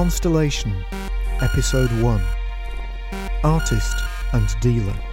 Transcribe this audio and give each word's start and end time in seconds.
Constellation, 0.00 0.74
Episode 1.42 1.90
1 2.00 2.22
Artist 3.44 3.96
and 4.32 4.48
Dealer. 4.62 5.09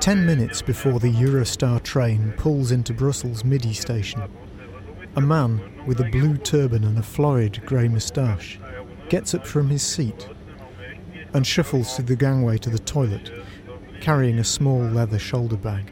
Ten 0.00 0.26
minutes 0.26 0.60
before 0.60 0.98
the 0.98 1.10
Eurostar 1.10 1.82
train 1.82 2.34
pulls 2.36 2.70
into 2.70 2.92
Brussels 2.92 3.44
Midi 3.44 3.72
station, 3.72 4.22
a 5.16 5.20
man 5.20 5.60
with 5.86 6.00
a 6.00 6.10
blue 6.10 6.36
turban 6.36 6.84
and 6.84 6.98
a 6.98 7.02
florid 7.02 7.64
grey 7.64 7.88
moustache 7.88 8.58
gets 9.08 9.34
up 9.34 9.46
from 9.46 9.70
his 9.70 9.82
seat 9.82 10.28
and 11.32 11.46
shuffles 11.46 11.94
through 11.94 12.04
the 12.04 12.16
gangway 12.16 12.58
to 12.58 12.70
the 12.70 12.78
toilet, 12.78 13.30
carrying 14.00 14.38
a 14.38 14.44
small 14.44 14.80
leather 14.80 15.18
shoulder 15.18 15.56
bag. 15.56 15.90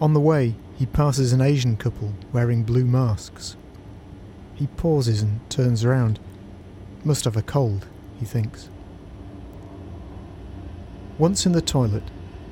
On 0.00 0.14
the 0.14 0.20
way, 0.20 0.54
he 0.76 0.86
passes 0.86 1.32
an 1.32 1.40
Asian 1.40 1.76
couple 1.76 2.14
wearing 2.32 2.62
blue 2.62 2.84
masks. 2.84 3.56
He 4.54 4.66
pauses 4.68 5.20
and 5.22 5.48
turns 5.50 5.84
around. 5.84 6.20
Must 7.04 7.24
have 7.24 7.36
a 7.36 7.42
cold, 7.42 7.86
he 8.18 8.24
thinks. 8.24 8.68
Once 11.20 11.44
in 11.44 11.52
the 11.52 11.60
toilet, 11.60 12.02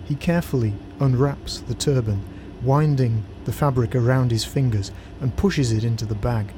he 0.05 0.15
carefully 0.15 0.75
unwraps 1.01 1.61
the 1.61 1.75
turban, 1.75 2.23
winding 2.63 3.25
the 3.47 3.53
fabric 3.53 3.95
around 3.95 4.31
his 4.31 4.45
fingers, 4.45 4.93
and 5.23 5.39
pushes 5.39 5.73
it 5.73 5.85
into 5.85 6.05
the 6.05 6.15
bag. 6.15 6.53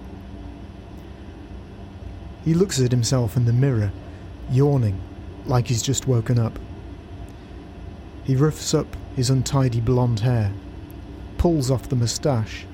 He 2.45 2.53
looks 2.53 2.81
at 2.81 2.91
himself 2.91 3.37
in 3.37 3.45
the 3.45 3.53
mirror, 3.53 3.93
yawning 4.51 5.01
like 5.47 5.69
he's 5.69 5.83
just 5.83 6.09
woken 6.09 6.37
up. 6.37 6.59
He 8.25 8.35
roughs 8.35 8.75
up 8.75 8.97
his 9.15 9.31
untidy 9.31 9.81
blonde 9.81 10.19
hair, 10.19 10.53
pulls 11.39 11.71
off 11.71 11.89
the 11.89 11.95
moustache, 11.95 12.67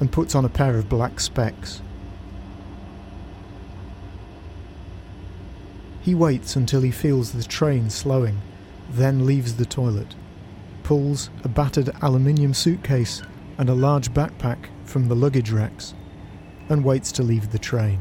and 0.00 0.12
puts 0.12 0.34
on 0.34 0.44
a 0.44 0.50
pair 0.50 0.76
of 0.76 0.90
black 0.90 1.18
specs. 1.18 1.80
He 6.04 6.14
waits 6.14 6.54
until 6.54 6.82
he 6.82 6.90
feels 6.90 7.32
the 7.32 7.42
train 7.42 7.88
slowing, 7.88 8.42
then 8.90 9.24
leaves 9.24 9.54
the 9.54 9.64
toilet, 9.64 10.14
pulls 10.82 11.30
a 11.42 11.48
battered 11.48 11.88
aluminium 12.02 12.52
suitcase 12.52 13.22
and 13.56 13.70
a 13.70 13.74
large 13.74 14.12
backpack 14.12 14.66
from 14.84 15.08
the 15.08 15.16
luggage 15.16 15.50
racks, 15.50 15.94
and 16.68 16.84
waits 16.84 17.10
to 17.12 17.22
leave 17.22 17.52
the 17.52 17.58
train. 17.58 18.00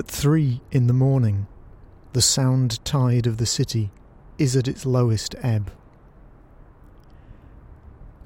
At 0.00 0.06
three 0.06 0.62
in 0.70 0.86
the 0.86 0.94
morning, 0.94 1.46
the 2.14 2.22
sound 2.22 2.82
tide 2.86 3.26
of 3.26 3.36
the 3.36 3.44
city 3.44 3.90
is 4.38 4.56
at 4.56 4.66
its 4.66 4.86
lowest 4.86 5.34
ebb. 5.42 5.70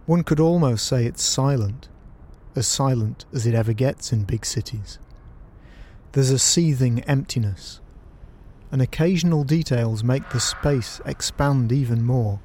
One 0.06 0.22
could 0.22 0.38
almost 0.38 0.86
say 0.86 1.04
it's 1.04 1.24
silent, 1.24 1.88
as 2.54 2.68
silent 2.68 3.24
as 3.32 3.44
it 3.44 3.56
ever 3.56 3.72
gets 3.72 4.12
in 4.12 4.22
big 4.22 4.46
cities. 4.46 5.00
There's 6.12 6.30
a 6.30 6.38
seething 6.38 7.00
emptiness, 7.08 7.80
and 8.70 8.80
occasional 8.80 9.42
details 9.42 10.04
make 10.04 10.30
the 10.30 10.38
space 10.38 11.00
expand 11.04 11.72
even 11.72 12.04
more. 12.04 12.38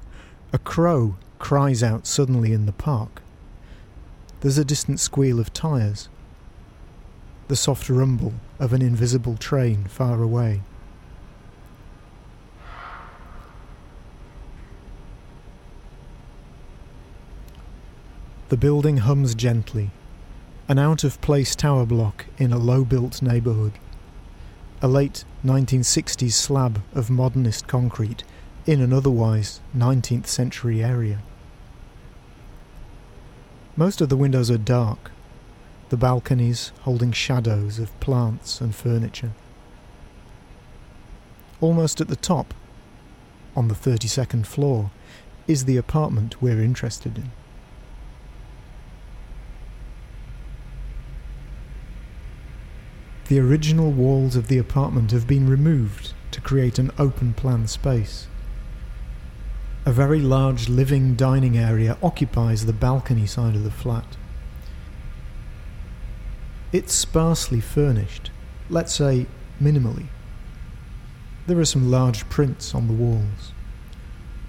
A 0.52 0.58
crow 0.58 1.14
cries 1.38 1.84
out 1.84 2.04
suddenly 2.04 2.52
in 2.52 2.66
the 2.66 2.72
park. 2.72 3.22
There's 4.40 4.58
a 4.58 4.64
distant 4.64 4.98
squeal 4.98 5.38
of 5.38 5.52
tyres 5.52 6.08
the 7.50 7.56
soft 7.56 7.90
rumble 7.90 8.32
of 8.60 8.72
an 8.72 8.80
invisible 8.80 9.36
train 9.36 9.82
far 9.86 10.22
away. 10.22 10.60
The 18.50 18.56
building 18.56 18.98
hums 18.98 19.34
gently, 19.34 19.90
an 20.68 20.78
out 20.78 21.02
of 21.02 21.20
place 21.20 21.56
tower 21.56 21.84
block 21.84 22.26
in 22.38 22.52
a 22.52 22.56
low 22.56 22.84
built 22.84 23.20
neighbourhood, 23.20 23.72
a 24.80 24.86
late 24.86 25.24
1960s 25.44 26.30
slab 26.30 26.80
of 26.94 27.10
modernist 27.10 27.66
concrete 27.66 28.22
in 28.64 28.80
an 28.80 28.92
otherwise 28.92 29.60
19th 29.76 30.28
century 30.28 30.84
area. 30.84 31.20
Most 33.74 34.00
of 34.00 34.08
the 34.08 34.16
windows 34.16 34.52
are 34.52 34.58
dark, 34.58 35.10
the 35.90 35.96
balconies 35.96 36.72
holding 36.82 37.12
shadows 37.12 37.78
of 37.78 37.98
plants 38.00 38.60
and 38.60 38.74
furniture. 38.74 39.32
Almost 41.60 42.00
at 42.00 42.08
the 42.08 42.16
top, 42.16 42.54
on 43.54 43.68
the 43.68 43.74
32nd 43.74 44.46
floor, 44.46 44.92
is 45.46 45.64
the 45.64 45.76
apartment 45.76 46.40
we're 46.40 46.62
interested 46.62 47.18
in. 47.18 47.32
The 53.26 53.40
original 53.40 53.90
walls 53.90 54.36
of 54.36 54.46
the 54.46 54.58
apartment 54.58 55.10
have 55.10 55.26
been 55.26 55.48
removed 55.48 56.14
to 56.30 56.40
create 56.40 56.78
an 56.78 56.92
open 56.98 57.34
plan 57.34 57.66
space. 57.66 58.28
A 59.84 59.92
very 59.92 60.20
large 60.20 60.68
living 60.68 61.16
dining 61.16 61.58
area 61.58 61.96
occupies 62.00 62.66
the 62.66 62.72
balcony 62.72 63.26
side 63.26 63.56
of 63.56 63.64
the 63.64 63.70
flat. 63.70 64.16
It's 66.72 66.92
sparsely 66.92 67.60
furnished, 67.60 68.30
let's 68.68 68.94
say 68.94 69.26
minimally. 69.60 70.06
There 71.48 71.58
are 71.58 71.64
some 71.64 71.90
large 71.90 72.28
prints 72.28 72.76
on 72.76 72.86
the 72.86 72.92
walls. 72.92 73.52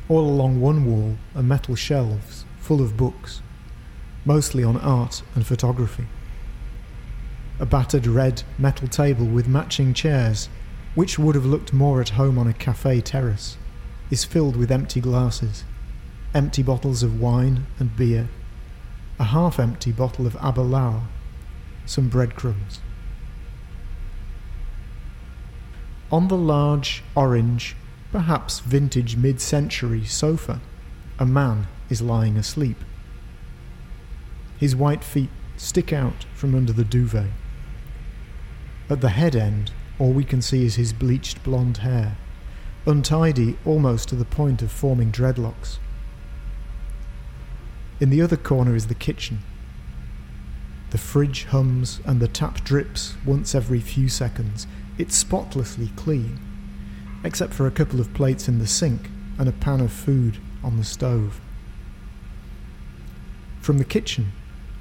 All 0.07 0.29
along 0.29 0.61
one 0.61 0.85
wall 0.85 1.17
are 1.35 1.41
metal 1.41 1.73
shelves 1.73 2.45
full 2.59 2.79
of 2.79 2.95
books, 2.95 3.41
mostly 4.23 4.63
on 4.63 4.77
art 4.77 5.23
and 5.33 5.47
photography. 5.47 6.05
A 7.59 7.65
battered 7.65 8.05
red 8.05 8.43
metal 8.59 8.87
table 8.87 9.25
with 9.25 9.47
matching 9.47 9.91
chairs, 9.91 10.47
which 10.93 11.17
would 11.17 11.33
have 11.33 11.45
looked 11.45 11.73
more 11.73 12.01
at 12.01 12.09
home 12.09 12.37
on 12.37 12.47
a 12.47 12.53
cafe 12.53 13.01
terrace, 13.01 13.57
is 14.11 14.25
filled 14.25 14.55
with 14.55 14.71
empty 14.71 15.01
glasses, 15.01 15.63
empty 16.35 16.61
bottles 16.61 17.01
of 17.01 17.19
wine 17.19 17.65
and 17.79 17.95
beer, 17.95 18.29
a 19.17 19.23
half 19.23 19.59
empty 19.59 19.91
bottle 19.91 20.27
of 20.27 20.35
Aberlour, 20.35 21.01
some 21.91 22.07
breadcrumbs. 22.07 22.79
On 26.09 26.29
the 26.29 26.37
large, 26.37 27.03
orange, 27.15 27.75
perhaps 28.13 28.59
vintage 28.59 29.17
mid 29.17 29.41
century 29.41 30.05
sofa, 30.05 30.61
a 31.19 31.25
man 31.25 31.67
is 31.89 32.01
lying 32.01 32.37
asleep. 32.37 32.77
His 34.57 34.73
white 34.73 35.03
feet 35.03 35.29
stick 35.57 35.91
out 35.91 36.25
from 36.33 36.55
under 36.55 36.71
the 36.71 36.85
duvet. 36.85 37.31
At 38.89 39.01
the 39.01 39.09
head 39.09 39.35
end, 39.35 39.71
all 39.99 40.13
we 40.13 40.23
can 40.23 40.41
see 40.41 40.63
is 40.63 40.75
his 40.75 40.93
bleached 40.93 41.43
blonde 41.43 41.77
hair, 41.77 42.15
untidy 42.85 43.57
almost 43.65 44.07
to 44.09 44.15
the 44.15 44.23
point 44.23 44.61
of 44.61 44.71
forming 44.71 45.11
dreadlocks. 45.11 45.77
In 47.99 48.09
the 48.09 48.21
other 48.21 48.37
corner 48.37 48.75
is 48.77 48.87
the 48.87 48.95
kitchen. 48.95 49.39
The 50.91 50.97
fridge 50.97 51.45
hums 51.45 52.01
and 52.05 52.19
the 52.19 52.27
tap 52.27 52.63
drips 52.65 53.15
once 53.25 53.55
every 53.55 53.79
few 53.79 54.09
seconds. 54.09 54.67
It's 54.97 55.15
spotlessly 55.15 55.91
clean, 55.95 56.39
except 57.23 57.53
for 57.53 57.65
a 57.65 57.71
couple 57.71 58.01
of 58.01 58.13
plates 58.13 58.49
in 58.49 58.59
the 58.59 58.67
sink 58.67 59.09
and 59.39 59.47
a 59.47 59.53
pan 59.53 59.79
of 59.79 59.91
food 59.91 60.37
on 60.61 60.77
the 60.77 60.83
stove. 60.83 61.39
From 63.61 63.77
the 63.77 63.85
kitchen, 63.85 64.33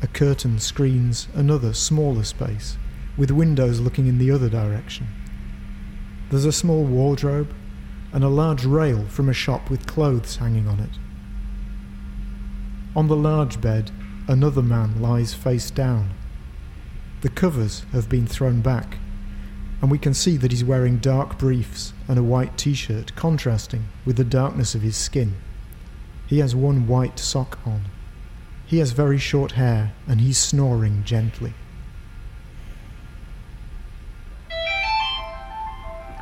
a 0.02 0.08
curtain 0.08 0.58
screens 0.58 1.28
another 1.32 1.72
smaller 1.72 2.24
space 2.24 2.76
with 3.16 3.30
windows 3.30 3.78
looking 3.78 4.08
in 4.08 4.18
the 4.18 4.32
other 4.32 4.48
direction. 4.48 5.06
There's 6.30 6.44
a 6.44 6.52
small 6.52 6.84
wardrobe 6.84 7.54
and 8.12 8.24
a 8.24 8.28
large 8.28 8.64
rail 8.64 9.06
from 9.06 9.28
a 9.28 9.34
shop 9.34 9.70
with 9.70 9.86
clothes 9.86 10.36
hanging 10.36 10.66
on 10.66 10.80
it. 10.80 10.98
On 12.96 13.06
the 13.06 13.16
large 13.16 13.60
bed, 13.60 13.92
another 14.30 14.62
man 14.62 15.02
lies 15.02 15.34
face 15.34 15.72
down. 15.72 16.08
The 17.22 17.28
covers 17.28 17.84
have 17.90 18.08
been 18.08 18.28
thrown 18.28 18.60
back, 18.60 18.98
and 19.82 19.90
we 19.90 19.98
can 19.98 20.14
see 20.14 20.36
that 20.36 20.52
he's 20.52 20.62
wearing 20.62 20.98
dark 20.98 21.36
briefs 21.36 21.92
and 22.06 22.16
a 22.16 22.22
white 22.22 22.56
t 22.56 22.72
shirt, 22.72 23.16
contrasting 23.16 23.88
with 24.04 24.16
the 24.16 24.24
darkness 24.24 24.76
of 24.76 24.82
his 24.82 24.96
skin. 24.96 25.34
He 26.28 26.38
has 26.38 26.54
one 26.54 26.86
white 26.86 27.18
sock 27.18 27.58
on. 27.66 27.86
He 28.66 28.78
has 28.78 28.92
very 28.92 29.18
short 29.18 29.52
hair, 29.52 29.94
and 30.06 30.20
he's 30.20 30.38
snoring 30.38 31.02
gently. 31.04 31.54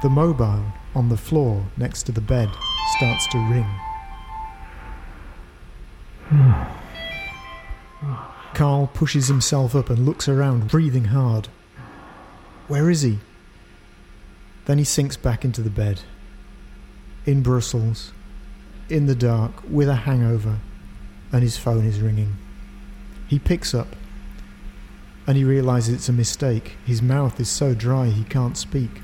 The 0.00 0.08
mobile 0.08 0.64
on 0.94 1.10
the 1.10 1.19
floor 1.19 1.66
next 1.76 2.05
to 2.05 2.12
the 2.12 2.22
bed 2.22 2.49
starts 2.96 3.26
to 3.28 3.38
ring. 3.38 3.66
Carl 8.55 8.91
pushes 8.93 9.29
himself 9.29 9.75
up 9.75 9.91
and 9.91 10.06
looks 10.06 10.29
around, 10.29 10.69
breathing 10.69 11.06
hard. 11.06 11.49
Where 12.67 12.91
is 12.91 13.03
he? 13.03 13.19
Then 14.67 14.79
he 14.79 14.85
sinks 14.85 15.17
back 15.17 15.45
into 15.45 15.62
the 15.62 15.71
bed. 15.71 16.03
In 17.25 17.43
Brussels, 17.43 18.12
in 18.89 19.06
the 19.06 19.15
dark, 19.15 19.53
with 19.69 19.89
a 19.89 19.97
hangover, 19.97 20.59
and 21.33 21.43
his 21.43 21.56
phone 21.56 21.85
is 21.85 22.00
ringing. 22.00 22.37
He 23.27 23.39
picks 23.39 23.75
up, 23.75 23.97
and 25.27 25.37
he 25.37 25.44
realizes 25.44 25.94
it's 25.94 26.09
a 26.09 26.12
mistake. 26.12 26.77
His 26.87 27.03
mouth 27.03 27.39
is 27.39 27.49
so 27.49 27.75
dry 27.75 28.06
he 28.06 28.25
can't 28.25 28.56
speak. 28.56 29.03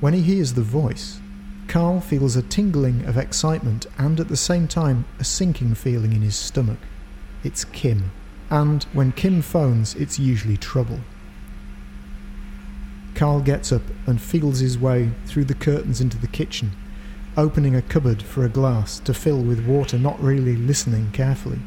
When 0.00 0.14
he 0.14 0.22
hears 0.22 0.54
the 0.54 0.62
voice, 0.62 1.20
Carl 1.68 2.00
feels 2.00 2.36
a 2.36 2.42
tingling 2.42 3.04
of 3.04 3.16
excitement 3.16 3.86
and 3.96 4.18
at 4.18 4.28
the 4.28 4.36
same 4.36 4.66
time 4.66 5.04
a 5.18 5.24
sinking 5.24 5.74
feeling 5.74 6.12
in 6.12 6.22
his 6.22 6.36
stomach. 6.36 6.78
It's 7.44 7.64
Kim, 7.64 8.12
and 8.50 8.84
when 8.92 9.10
Kim 9.10 9.42
phones, 9.42 9.96
it's 9.96 10.16
usually 10.16 10.56
trouble. 10.56 11.00
Carl 13.16 13.40
gets 13.40 13.72
up 13.72 13.82
and 14.06 14.20
feels 14.20 14.60
his 14.60 14.78
way 14.78 15.10
through 15.26 15.46
the 15.46 15.54
curtains 15.54 16.00
into 16.00 16.16
the 16.16 16.28
kitchen, 16.28 16.70
opening 17.36 17.74
a 17.74 17.82
cupboard 17.82 18.22
for 18.22 18.44
a 18.44 18.48
glass 18.48 19.00
to 19.00 19.12
fill 19.12 19.42
with 19.42 19.66
water, 19.66 19.98
not 19.98 20.22
really 20.22 20.54
listening 20.54 21.10
carefully. 21.10 21.58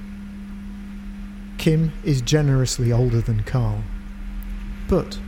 Kim 1.57 1.91
is 2.05 2.21
generously 2.21 2.93
older 2.93 3.19
than 3.19 3.43
Carl, 3.43 3.83
but, 4.87 5.19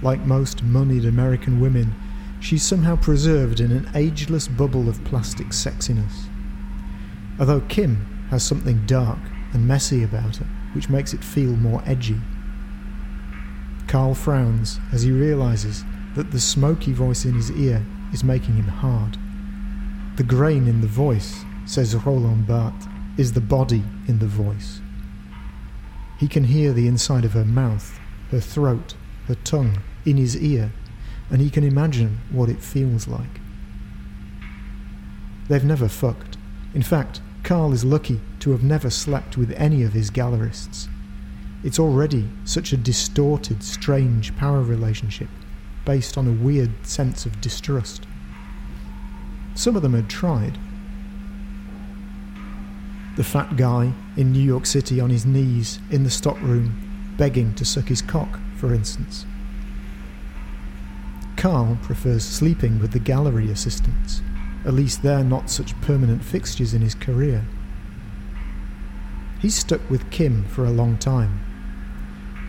like 0.00 0.20
most 0.20 0.62
moneyed 0.62 1.06
American 1.06 1.60
women, 1.60 1.94
she's 2.38 2.62
somehow 2.62 2.94
preserved 2.94 3.58
in 3.58 3.72
an 3.72 3.90
ageless 3.96 4.46
bubble 4.46 4.88
of 4.88 5.02
plastic 5.04 5.48
sexiness. 5.48 6.28
Although 7.40 7.62
Kim 7.62 8.26
has 8.30 8.44
something 8.44 8.86
dark 8.86 9.18
and 9.52 9.66
messy 9.66 10.02
about 10.02 10.40
it, 10.40 10.46
which 10.72 10.88
makes 10.88 11.12
it 11.12 11.24
feel 11.24 11.50
more 11.50 11.82
edgy. 11.86 12.20
Carl 13.86 14.14
frowns 14.14 14.80
as 14.92 15.02
he 15.02 15.10
realizes 15.10 15.84
that 16.14 16.30
the 16.30 16.40
smoky 16.40 16.92
voice 16.92 17.24
in 17.24 17.34
his 17.34 17.50
ear 17.52 17.84
is 18.12 18.24
making 18.24 18.54
him 18.54 18.68
hard. 18.68 19.16
The 20.16 20.24
grain 20.24 20.66
in 20.66 20.80
the 20.80 20.86
voice, 20.86 21.42
says 21.64 21.94
Roland 21.94 22.46
Barthes, 22.46 22.86
is 23.16 23.32
the 23.32 23.40
body 23.40 23.82
in 24.06 24.18
the 24.18 24.26
voice. 24.26 24.80
He 26.18 26.28
can 26.28 26.44
hear 26.44 26.72
the 26.72 26.88
inside 26.88 27.24
of 27.24 27.32
her 27.32 27.44
mouth, 27.44 27.98
her 28.30 28.40
throat, 28.40 28.94
her 29.26 29.36
tongue 29.36 29.78
in 30.04 30.16
his 30.16 30.36
ear 30.36 30.72
and 31.30 31.40
he 31.40 31.50
can 31.50 31.64
imagine 31.64 32.18
what 32.30 32.48
it 32.48 32.62
feels 32.62 33.06
like. 33.06 33.40
They've 35.48 35.64
never 35.64 35.88
fucked. 35.88 36.36
In 36.74 36.82
fact, 36.82 37.20
Carl 37.48 37.72
is 37.72 37.82
lucky 37.82 38.20
to 38.40 38.50
have 38.50 38.62
never 38.62 38.90
slept 38.90 39.38
with 39.38 39.52
any 39.52 39.82
of 39.82 39.94
his 39.94 40.10
gallerists. 40.10 40.86
It's 41.64 41.78
already 41.78 42.28
such 42.44 42.74
a 42.74 42.76
distorted, 42.76 43.62
strange 43.62 44.36
power 44.36 44.60
relationship 44.60 45.30
based 45.86 46.18
on 46.18 46.26
a 46.26 46.44
weird 46.44 46.86
sense 46.86 47.24
of 47.24 47.40
distrust. 47.40 48.06
Some 49.54 49.76
of 49.76 49.80
them 49.80 49.94
had 49.94 50.10
tried. 50.10 50.58
The 53.16 53.24
fat 53.24 53.56
guy 53.56 53.94
in 54.14 54.30
New 54.30 54.44
York 54.44 54.66
City 54.66 55.00
on 55.00 55.08
his 55.08 55.24
knees 55.24 55.78
in 55.90 56.04
the 56.04 56.10
stockroom, 56.10 57.14
begging 57.16 57.54
to 57.54 57.64
suck 57.64 57.88
his 57.88 58.02
cock, 58.02 58.38
for 58.58 58.74
instance. 58.74 59.24
Carl 61.38 61.78
prefers 61.80 62.24
sleeping 62.24 62.78
with 62.78 62.90
the 62.92 62.98
gallery 62.98 63.50
assistants. 63.50 64.20
At 64.68 64.74
least 64.74 65.02
they're 65.02 65.24
not 65.24 65.48
such 65.48 65.80
permanent 65.80 66.22
fixtures 66.22 66.74
in 66.74 66.82
his 66.82 66.94
career. 66.94 67.46
He's 69.40 69.54
stuck 69.54 69.80
with 69.88 70.10
Kim 70.10 70.44
for 70.44 70.66
a 70.66 70.70
long 70.70 70.98
time. 70.98 71.40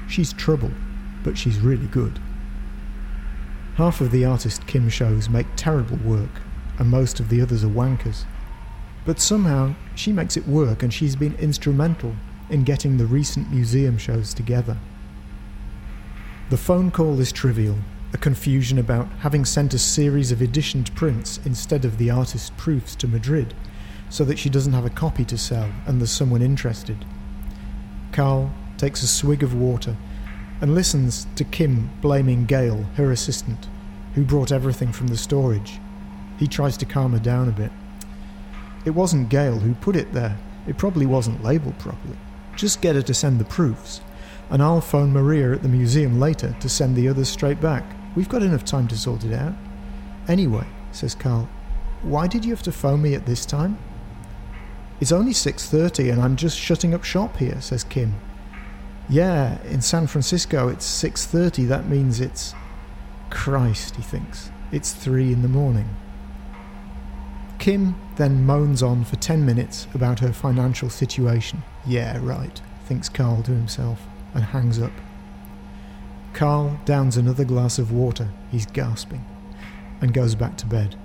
She's 0.09 0.33
trouble, 0.33 0.71
but 1.23 1.37
she's 1.37 1.61
really 1.61 1.87
good. 1.87 2.19
Half 3.75 4.01
of 4.01 4.11
the 4.11 4.25
artist 4.25 4.67
Kim 4.67 4.89
shows 4.89 5.29
make 5.29 5.47
terrible 5.55 5.95
work, 5.95 6.41
and 6.77 6.89
most 6.89 7.21
of 7.21 7.29
the 7.29 7.41
others 7.41 7.63
are 7.63 7.69
wankers. 7.69 8.25
But 9.05 9.21
somehow 9.21 9.75
she 9.95 10.11
makes 10.11 10.35
it 10.35 10.45
work, 10.45 10.83
and 10.83 10.93
she's 10.93 11.15
been 11.15 11.35
instrumental 11.35 12.15
in 12.49 12.65
getting 12.65 12.97
the 12.97 13.05
recent 13.05 13.49
museum 13.49 13.97
shows 13.97 14.33
together. 14.33 14.75
The 16.49 16.57
phone 16.57 16.91
call 16.91 17.17
is 17.21 17.31
trivial, 17.31 17.77
a 18.13 18.17
confusion 18.17 18.79
about 18.79 19.07
having 19.19 19.45
sent 19.45 19.73
a 19.73 19.79
series 19.79 20.31
of 20.31 20.41
editioned 20.41 20.93
prints 20.95 21.39
instead 21.45 21.85
of 21.85 21.97
the 21.97 22.09
artist's 22.09 22.51
proofs 22.57 22.95
to 22.95 23.07
Madrid, 23.07 23.53
so 24.09 24.25
that 24.25 24.39
she 24.39 24.49
doesn't 24.49 24.73
have 24.73 24.85
a 24.85 24.89
copy 24.89 25.23
to 25.25 25.37
sell 25.37 25.69
and 25.85 25.99
there's 25.99 26.11
someone 26.11 26.41
interested. 26.41 27.05
Carl 28.11 28.51
takes 28.77 29.03
a 29.03 29.07
swig 29.07 29.43
of 29.43 29.53
water 29.53 29.95
and 30.61 30.73
listens 30.73 31.27
to 31.35 31.43
Kim 31.43 31.91
blaming 32.01 32.45
Gail, 32.45 32.83
her 32.95 33.11
assistant, 33.11 33.67
who 34.15 34.25
brought 34.25 34.51
everything 34.51 34.91
from 34.91 35.07
the 35.07 35.17
storage. 35.17 35.79
He 36.37 36.47
tries 36.47 36.75
to 36.77 36.85
calm 36.85 37.11
her 37.11 37.19
down 37.19 37.47
a 37.47 37.51
bit. 37.51 37.71
It 38.85 38.91
wasn't 38.91 39.29
Gail 39.29 39.59
who 39.59 39.75
put 39.75 39.95
it 39.95 40.13
there. 40.13 40.37
It 40.67 40.77
probably 40.77 41.05
wasn't 41.05 41.43
labelled 41.43 41.77
properly. 41.77 42.17
Just 42.55 42.81
get 42.81 42.95
her 42.95 43.01
to 43.03 43.13
send 43.13 43.39
the 43.39 43.45
proofs. 43.45 44.01
and 44.49 44.63
I'll 44.63 44.81
phone 44.81 45.13
Maria 45.13 45.53
at 45.53 45.61
the 45.61 45.69
museum 45.69 46.19
later 46.19 46.55
to 46.59 46.69
send 46.69 46.95
the 46.95 47.07
others 47.07 47.29
straight 47.29 47.61
back. 47.61 47.83
We've 48.19 48.27
got 48.27 48.43
enough 48.43 48.65
time 48.65 48.89
to 48.89 48.97
sort 48.97 49.23
it 49.23 49.33
out. 49.33 49.53
Anyway, 50.27 50.67
says 50.91 51.15
Carl, 51.15 51.47
why 52.01 52.27
did 52.27 52.43
you 52.43 52.51
have 52.51 52.63
to 52.63 52.71
phone 52.73 53.01
me 53.01 53.15
at 53.15 53.25
this 53.25 53.45
time? 53.45 53.77
It's 54.99 55.13
only 55.13 55.31
6:30 55.31 56.11
and 56.11 56.21
I'm 56.21 56.35
just 56.35 56.57
shutting 56.59 56.93
up 56.93 57.05
shop 57.05 57.37
here, 57.37 57.61
says 57.61 57.85
Kim. 57.85 58.15
Yeah, 59.07 59.63
in 59.63 59.79
San 59.79 60.05
Francisco 60.05 60.67
it's 60.67 60.85
6:30. 60.85 61.65
That 61.65 61.87
means 61.87 62.19
it's 62.19 62.53
Christ, 63.29 63.95
he 63.95 64.01
thinks. 64.01 64.51
It's 64.69 64.91
3 64.91 65.31
in 65.31 65.41
the 65.41 65.47
morning. 65.47 65.87
Kim 67.57 67.95
then 68.17 68.45
moans 68.45 68.83
on 68.83 69.05
for 69.05 69.15
10 69.15 69.45
minutes 69.45 69.87
about 69.93 70.19
her 70.19 70.33
financial 70.33 70.89
situation. 70.89 71.63
Yeah, 71.85 72.19
right, 72.21 72.61
thinks 72.83 73.07
Carl 73.07 73.43
to 73.43 73.51
himself, 73.51 74.01
and 74.33 74.43
hangs 74.43 74.77
up. 74.77 74.91
Carl 76.39 76.79
downs 76.85 77.17
another 77.17 77.43
glass 77.43 77.79
of 77.79 77.91
water, 77.91 78.29
he's 78.49 78.65
gasping, 78.65 79.25
and 79.99 80.13
goes 80.13 80.35
back 80.35 80.55
to 80.55 80.65
bed. 80.65 80.95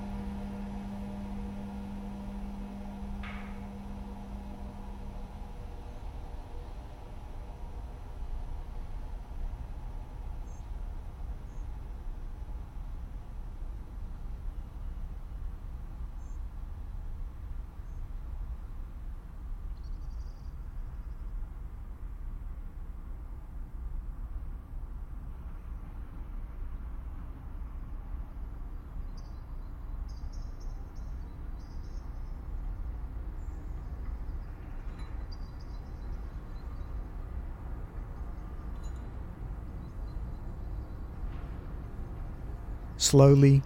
Slowly, 43.04 43.62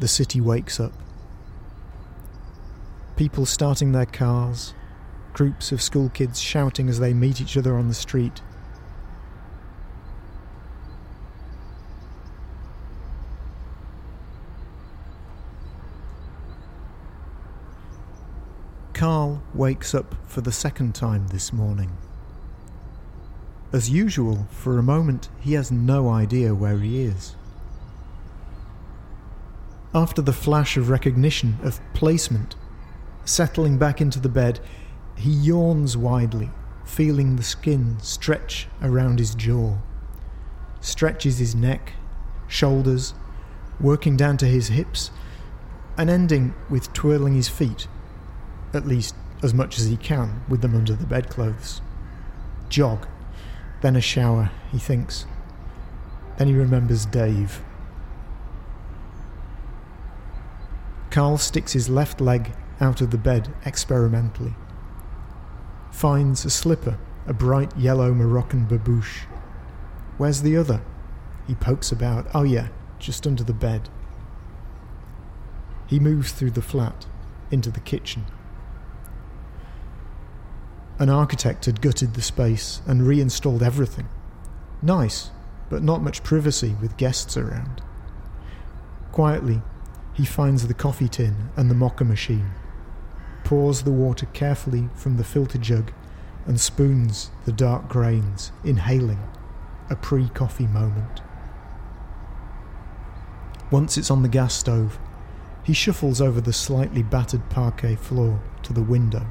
the 0.00 0.08
city 0.08 0.40
wakes 0.40 0.80
up. 0.80 0.92
People 3.14 3.46
starting 3.46 3.92
their 3.92 4.06
cars, 4.06 4.74
groups 5.34 5.70
of 5.70 5.80
school 5.80 6.08
kids 6.08 6.40
shouting 6.40 6.88
as 6.88 6.98
they 6.98 7.14
meet 7.14 7.40
each 7.40 7.56
other 7.56 7.76
on 7.76 7.86
the 7.86 7.94
street. 7.94 8.42
Carl 18.94 19.44
wakes 19.54 19.94
up 19.94 20.16
for 20.26 20.40
the 20.40 20.50
second 20.50 20.96
time 20.96 21.28
this 21.28 21.52
morning. 21.52 21.96
As 23.72 23.90
usual, 23.90 24.48
for 24.50 24.76
a 24.76 24.82
moment 24.82 25.28
he 25.38 25.52
has 25.52 25.70
no 25.70 26.08
idea 26.08 26.52
where 26.52 26.80
he 26.80 27.02
is. 27.02 27.36
After 29.94 30.22
the 30.22 30.32
flash 30.32 30.78
of 30.78 30.88
recognition, 30.88 31.58
of 31.62 31.80
placement, 31.92 32.56
settling 33.26 33.76
back 33.76 34.00
into 34.00 34.18
the 34.18 34.28
bed, 34.30 34.58
he 35.16 35.30
yawns 35.30 35.98
widely, 35.98 36.50
feeling 36.84 37.36
the 37.36 37.42
skin 37.42 37.98
stretch 38.00 38.68
around 38.80 39.18
his 39.18 39.34
jaw. 39.34 39.76
Stretches 40.80 41.38
his 41.38 41.54
neck, 41.54 41.92
shoulders, 42.48 43.12
working 43.78 44.16
down 44.16 44.38
to 44.38 44.46
his 44.46 44.68
hips, 44.68 45.10
and 45.98 46.08
ending 46.08 46.54
with 46.70 46.92
twirling 46.94 47.34
his 47.34 47.50
feet, 47.50 47.86
at 48.72 48.86
least 48.86 49.14
as 49.42 49.52
much 49.52 49.78
as 49.78 49.86
he 49.86 49.96
can 49.98 50.42
with 50.48 50.62
them 50.62 50.74
under 50.74 50.94
the 50.94 51.06
bedclothes. 51.06 51.82
Jog, 52.70 53.06
then 53.82 53.94
a 53.94 54.00
shower, 54.00 54.50
he 54.70 54.78
thinks. 54.78 55.26
Then 56.38 56.48
he 56.48 56.54
remembers 56.54 57.04
Dave. 57.04 57.62
Carl 61.12 61.36
sticks 61.36 61.74
his 61.74 61.90
left 61.90 62.22
leg 62.22 62.54
out 62.80 63.02
of 63.02 63.10
the 63.10 63.18
bed 63.18 63.52
experimentally. 63.66 64.54
Finds 65.90 66.46
a 66.46 66.50
slipper, 66.50 66.98
a 67.26 67.34
bright 67.34 67.76
yellow 67.76 68.14
Moroccan 68.14 68.66
babouche. 68.66 69.26
Where's 70.16 70.40
the 70.40 70.56
other? 70.56 70.80
He 71.46 71.54
pokes 71.54 71.92
about. 71.92 72.28
Oh, 72.34 72.44
yeah, 72.44 72.68
just 72.98 73.26
under 73.26 73.44
the 73.44 73.52
bed. 73.52 73.90
He 75.86 76.00
moves 76.00 76.32
through 76.32 76.52
the 76.52 76.62
flat 76.62 77.04
into 77.50 77.70
the 77.70 77.80
kitchen. 77.80 78.24
An 80.98 81.10
architect 81.10 81.66
had 81.66 81.82
gutted 81.82 82.14
the 82.14 82.22
space 82.22 82.80
and 82.86 83.06
reinstalled 83.06 83.62
everything. 83.62 84.08
Nice, 84.80 85.30
but 85.68 85.82
not 85.82 86.02
much 86.02 86.22
privacy 86.22 86.74
with 86.80 86.96
guests 86.96 87.36
around. 87.36 87.82
Quietly, 89.10 89.60
he 90.14 90.24
finds 90.24 90.66
the 90.66 90.74
coffee 90.74 91.08
tin 91.08 91.50
and 91.56 91.70
the 91.70 91.74
mocha 91.74 92.04
machine, 92.04 92.50
pours 93.44 93.82
the 93.82 93.92
water 93.92 94.26
carefully 94.26 94.88
from 94.94 95.16
the 95.16 95.24
filter 95.24 95.58
jug, 95.58 95.92
and 96.46 96.60
spoons 96.60 97.30
the 97.44 97.52
dark 97.52 97.88
grains, 97.88 98.52
inhaling 98.64 99.20
a 99.88 99.96
pre 99.96 100.28
coffee 100.30 100.66
moment. 100.66 101.20
Once 103.70 103.96
it's 103.96 104.10
on 104.10 104.22
the 104.22 104.28
gas 104.28 104.54
stove, 104.54 104.98
he 105.64 105.72
shuffles 105.72 106.20
over 106.20 106.40
the 106.40 106.52
slightly 106.52 107.02
battered 107.02 107.48
parquet 107.48 107.94
floor 107.94 108.42
to 108.62 108.72
the 108.72 108.82
window. 108.82 109.24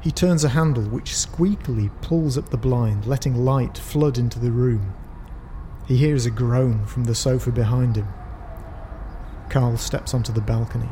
He 0.00 0.10
turns 0.10 0.44
a 0.44 0.50
handle 0.50 0.84
which 0.84 1.12
squeakily 1.12 1.90
pulls 2.02 2.36
up 2.36 2.50
the 2.50 2.56
blind, 2.56 3.06
letting 3.06 3.44
light 3.44 3.78
flood 3.78 4.18
into 4.18 4.38
the 4.38 4.50
room. 4.52 4.94
He 5.86 5.96
hears 5.96 6.26
a 6.26 6.30
groan 6.30 6.86
from 6.86 7.04
the 7.04 7.14
sofa 7.14 7.50
behind 7.50 7.96
him 7.96 8.08
Carl 9.52 9.76
steps 9.76 10.14
onto 10.14 10.32
the 10.32 10.40
balcony. 10.40 10.88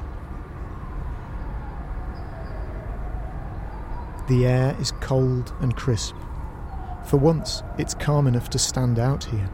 The 4.29 4.47
air 4.47 4.77
is 4.79 4.93
cold 5.01 5.55
and 5.61 5.75
crisp. 5.75 6.15
For 7.07 7.17
once, 7.17 7.63
it's 7.79 7.95
calm 7.95 8.27
enough 8.27 8.51
to 8.51 8.59
stand 8.59 8.99
out 8.99 9.25
here. 9.25 9.49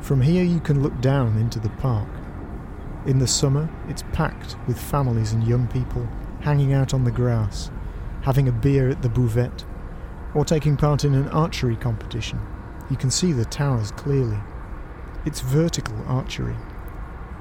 From 0.00 0.22
here, 0.22 0.42
you 0.42 0.60
can 0.60 0.82
look 0.82 0.98
down 1.02 1.36
into 1.36 1.58
the 1.60 1.68
park. 1.68 2.08
In 3.04 3.18
the 3.18 3.26
summer, 3.26 3.68
it's 3.90 4.04
packed 4.14 4.56
with 4.66 4.80
families 4.80 5.32
and 5.32 5.46
young 5.46 5.68
people 5.68 6.08
hanging 6.40 6.72
out 6.72 6.94
on 6.94 7.04
the 7.04 7.10
grass, 7.10 7.70
having 8.22 8.48
a 8.48 8.52
beer 8.52 8.88
at 8.88 9.02
the 9.02 9.10
buvette, 9.10 9.66
or 10.34 10.46
taking 10.46 10.78
part 10.78 11.04
in 11.04 11.12
an 11.12 11.28
archery 11.28 11.76
competition. 11.76 12.40
You 12.88 12.96
can 12.96 13.10
see 13.10 13.32
the 13.32 13.44
towers 13.44 13.90
clearly. 13.90 14.38
It's 15.26 15.40
vertical 15.40 15.96
archery. 16.06 16.56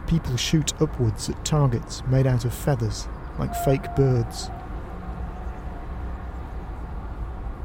People 0.05 0.35
shoot 0.35 0.73
upwards 0.81 1.29
at 1.29 1.45
targets 1.45 2.03
made 2.07 2.27
out 2.27 2.43
of 2.43 2.53
feathers, 2.53 3.07
like 3.37 3.55
fake 3.63 3.95
birds. 3.95 4.49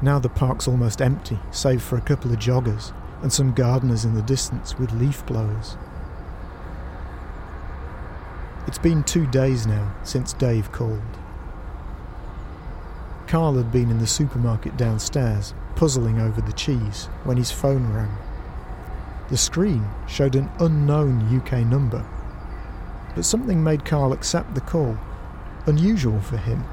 Now 0.01 0.19
the 0.19 0.29
park's 0.29 0.67
almost 0.67 1.01
empty, 1.01 1.39
save 1.51 1.81
for 1.81 1.97
a 1.97 2.01
couple 2.01 2.31
of 2.31 2.39
joggers 2.39 2.93
and 3.21 3.33
some 3.33 3.53
gardeners 3.53 4.05
in 4.05 4.13
the 4.13 4.21
distance 4.21 4.77
with 4.77 4.93
leaf 4.93 5.25
blowers. 5.25 5.77
It's 8.67 8.77
been 8.77 9.03
two 9.03 9.27
days 9.27 9.67
now 9.67 9.93
since 10.03 10.31
Dave 10.33 10.71
called. 10.71 11.01
Carl 13.27 13.55
had 13.55 13.71
been 13.71 13.91
in 13.91 13.97
the 13.97 14.07
supermarket 14.07 14.77
downstairs, 14.77 15.53
puzzling 15.75 16.19
over 16.19 16.39
the 16.39 16.53
cheese, 16.53 17.07
when 17.23 17.37
his 17.37 17.51
phone 17.51 17.91
rang. 17.91 18.15
The 19.29 19.37
screen 19.37 19.87
showed 20.07 20.35
an 20.35 20.49
unknown 20.59 21.35
UK 21.35 21.65
number. 21.65 22.05
But 23.15 23.25
something 23.25 23.63
made 23.63 23.85
Carl 23.85 24.13
accept 24.13 24.53
the 24.53 24.61
call. 24.61 24.97
Unusual 25.65 26.19
for 26.21 26.37
him. 26.37 26.63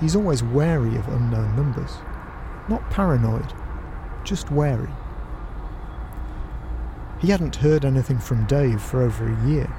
He's 0.00 0.16
always 0.16 0.42
wary 0.42 0.96
of 0.96 1.08
unknown 1.08 1.54
numbers. 1.54 1.98
Not 2.68 2.88
paranoid, 2.90 3.52
just 4.24 4.50
wary. 4.50 4.88
He 7.18 7.28
hadn't 7.28 7.56
heard 7.56 7.84
anything 7.84 8.18
from 8.18 8.46
Dave 8.46 8.80
for 8.80 9.02
over 9.02 9.28
a 9.28 9.46
year. 9.46 9.70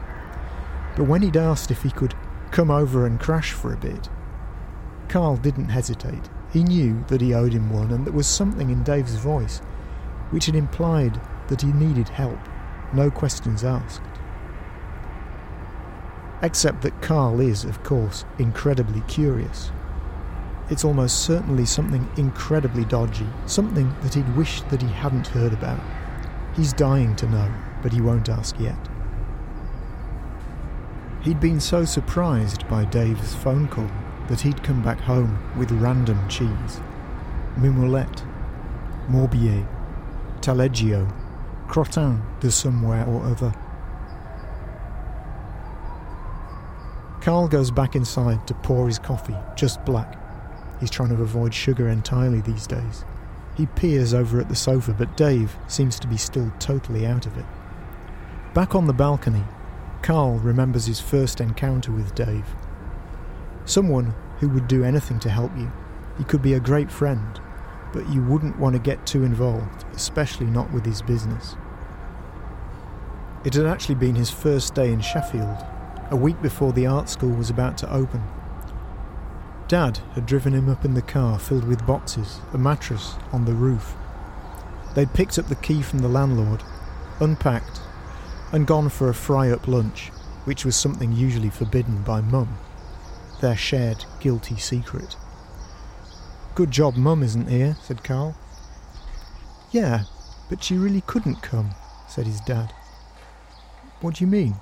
But 0.95 1.05
when 1.05 1.23
he'd 1.23 1.35
asked 1.35 1.71
if 1.71 1.81
he 1.81 1.89
could 1.89 2.13
come 2.51 2.69
over 2.69 3.05
and 3.05 3.19
crash 3.19 3.51
for 3.51 3.73
a 3.73 3.77
bit, 3.77 4.07
Carl 5.09 5.37
didn't 5.37 5.69
hesitate. 5.69 6.29
He 6.51 6.63
knew 6.63 7.03
that 7.07 7.21
he 7.21 7.33
owed 7.33 7.53
him 7.53 7.71
one, 7.71 7.91
and 7.91 8.05
there 8.05 8.13
was 8.13 8.27
something 8.27 8.69
in 8.69 8.83
Dave's 8.83 9.15
voice 9.15 9.59
which 10.29 10.45
had 10.45 10.55
implied 10.55 11.19
that 11.47 11.61
he 11.61 11.71
needed 11.73 12.09
help, 12.09 12.39
no 12.93 13.09
questions 13.09 13.63
asked. 13.63 14.01
Except 16.41 16.81
that 16.81 17.01
Carl 17.01 17.39
is, 17.39 17.63
of 17.63 17.83
course, 17.83 18.25
incredibly 18.37 19.01
curious. 19.01 19.71
It's 20.69 20.83
almost 20.85 21.23
certainly 21.23 21.65
something 21.65 22.09
incredibly 22.17 22.85
dodgy, 22.85 23.27
something 23.45 23.93
that 24.01 24.13
he'd 24.13 24.35
wished 24.35 24.69
that 24.69 24.81
he 24.81 24.87
hadn't 24.89 25.27
heard 25.27 25.53
about. 25.53 25.79
He's 26.55 26.73
dying 26.73 27.15
to 27.17 27.29
know, 27.29 27.51
but 27.81 27.93
he 27.93 28.01
won't 28.01 28.29
ask 28.29 28.59
yet. 28.59 28.77
He'd 31.21 31.39
been 31.39 31.59
so 31.59 31.85
surprised 31.85 32.67
by 32.67 32.85
Dave's 32.85 33.33
phone 33.33 33.67
call 33.67 33.89
that 34.27 34.41
he'd 34.41 34.63
come 34.63 34.83
back 34.83 34.99
home 34.99 35.39
with 35.57 35.71
random 35.71 36.27
cheese. 36.27 36.81
Mimolette, 37.57 38.23
Morbier, 39.09 39.65
Taleggio, 40.41 41.09
Crottin 41.67 42.21
de 42.39 42.51
somewhere 42.51 43.05
or 43.05 43.23
other. 43.25 43.53
Carl 47.21 47.47
goes 47.47 47.71
back 47.71 47.95
inside 47.95 48.45
to 48.47 48.53
pour 48.53 48.85
his 48.87 48.99
coffee, 48.99 49.37
just 49.55 49.83
black. 49.85 50.19
He's 50.79 50.89
trying 50.89 51.15
to 51.15 51.21
avoid 51.21 51.53
sugar 51.53 51.87
entirely 51.87 52.41
these 52.41 52.67
days. 52.67 53.05
He 53.55 53.65
peers 53.65 54.13
over 54.13 54.41
at 54.41 54.49
the 54.49 54.55
sofa, 54.55 54.93
but 54.93 55.15
Dave 55.15 55.55
seems 55.67 55.99
to 55.99 56.07
be 56.07 56.17
still 56.17 56.51
totally 56.59 57.05
out 57.05 57.25
of 57.25 57.37
it. 57.37 57.45
Back 58.53 58.75
on 58.75 58.87
the 58.87 58.93
balcony, 58.93 59.43
Carl 60.01 60.37
remembers 60.39 60.85
his 60.85 60.99
first 60.99 61.39
encounter 61.39 61.91
with 61.91 62.13
Dave. 62.13 62.45
Someone 63.65 64.13
who 64.39 64.49
would 64.49 64.67
do 64.67 64.83
anything 64.83 65.19
to 65.19 65.29
help 65.29 65.55
you. 65.57 65.71
He 66.17 66.25
could 66.25 66.41
be 66.41 66.53
a 66.53 66.59
great 66.59 66.91
friend, 66.91 67.39
but 67.93 68.09
you 68.09 68.21
wouldn't 68.23 68.59
want 68.59 68.73
to 68.73 68.81
get 68.81 69.05
too 69.05 69.23
involved, 69.23 69.85
especially 69.93 70.47
not 70.47 70.73
with 70.73 70.85
his 70.85 71.01
business. 71.01 71.55
It 73.45 73.53
had 73.53 73.65
actually 73.65 73.95
been 73.95 74.15
his 74.15 74.29
first 74.29 74.73
day 74.73 74.91
in 74.91 74.99
Sheffield, 74.99 75.63
a 76.09 76.15
week 76.15 76.41
before 76.41 76.73
the 76.73 76.87
art 76.87 77.07
school 77.07 77.31
was 77.31 77.49
about 77.49 77.77
to 77.77 77.93
open. 77.93 78.23
Dad 79.67 79.99
had 80.13 80.25
driven 80.25 80.53
him 80.53 80.69
up 80.69 80.83
in 80.83 80.93
the 80.93 81.01
car 81.01 81.39
filled 81.39 81.63
with 81.67 81.85
boxes, 81.85 82.39
a 82.53 82.57
mattress 82.57 83.15
on 83.31 83.45
the 83.45 83.53
roof. 83.53 83.95
They'd 84.95 85.13
picked 85.13 85.39
up 85.39 85.47
the 85.47 85.55
key 85.55 85.81
from 85.81 85.99
the 85.99 86.07
landlord, 86.07 86.63
unpacked, 87.19 87.79
and 88.51 88.67
gone 88.67 88.89
for 88.89 89.09
a 89.09 89.13
fry 89.13 89.49
up 89.49 89.67
lunch, 89.67 90.09
which 90.45 90.65
was 90.65 90.75
something 90.75 91.11
usually 91.11 91.49
forbidden 91.49 92.03
by 92.03 92.21
Mum, 92.21 92.57
their 93.41 93.55
shared 93.55 94.05
guilty 94.19 94.57
secret. 94.57 95.15
Good 96.55 96.69
job 96.69 96.95
Mum 96.95 97.23
isn't 97.23 97.49
here, 97.49 97.75
said 97.81 98.03
Carl. 98.03 98.35
Yeah, 99.71 100.03
but 100.51 100.63
she 100.63 100.77
really 100.77 101.01
couldn't 101.01 101.41
come, 101.41 101.71
said 102.07 102.27
his 102.27 102.41
dad. 102.41 102.71
What 104.01 104.15
do 104.15 104.23
you 104.23 104.29
mean? 104.29 104.55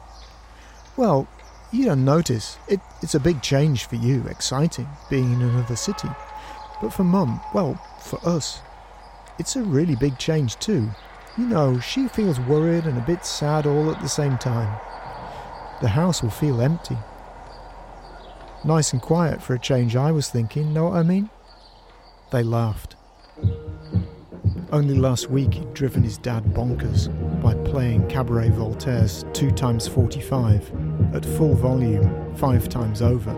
Well, 0.95 1.27
you 1.74 1.83
don't 1.83 2.05
notice. 2.05 2.57
It, 2.69 2.79
it's 3.01 3.15
a 3.15 3.19
big 3.19 3.41
change 3.41 3.86
for 3.86 3.98
you, 3.98 4.25
exciting, 4.27 4.88
being 5.10 5.33
in 5.33 5.41
another 5.41 5.75
city. 5.75 6.07
But 6.81 6.93
for 6.93 7.03
Mum, 7.03 7.41
well, 7.53 7.75
for 8.00 8.25
us, 8.25 8.62
it's 9.38 9.57
a 9.57 9.62
really 9.62 9.95
big 9.98 10.17
change 10.17 10.55
too. 10.60 10.89
You 11.38 11.45
know, 11.45 11.79
she 11.81 12.07
feels 12.07 12.39
worried 12.39 12.86
and 12.86 12.98
a 12.98 13.05
bit 13.05 13.25
sad 13.25 13.67
all 13.67 13.91
at 13.91 14.01
the 14.01 14.07
same 14.07 14.38
time. 14.38 14.79
The 15.81 15.89
house 15.89 16.24
will 16.24 16.29
feel 16.29 16.62
empty. 16.62 16.98
Nice 18.63 18.93
and 18.93 19.01
quiet 19.01 19.41
for 19.41 19.55
a 19.55 19.60
change, 19.60 19.98
I 19.98 20.13
was 20.13 20.29
thinking, 20.29 20.74
know 20.74 20.86
what 20.86 20.98
I 20.98 21.03
mean? 21.03 21.29
They 22.31 22.43
laughed. 22.43 22.95
Only 24.71 24.95
last 24.95 25.29
week 25.29 25.53
he'd 25.53 25.73
driven 25.73 26.01
his 26.01 26.17
dad 26.17 26.45
bonkers 26.45 27.09
by 27.41 27.53
playing 27.69 28.07
Cabaret 28.07 28.51
Voltaire's 28.51 29.25
2 29.33 29.51
times 29.51 29.86
45 29.86 30.71
at 31.13 31.25
full 31.25 31.56
volume, 31.56 32.34
five 32.38 32.69
times 32.69 33.01
over. 33.01 33.36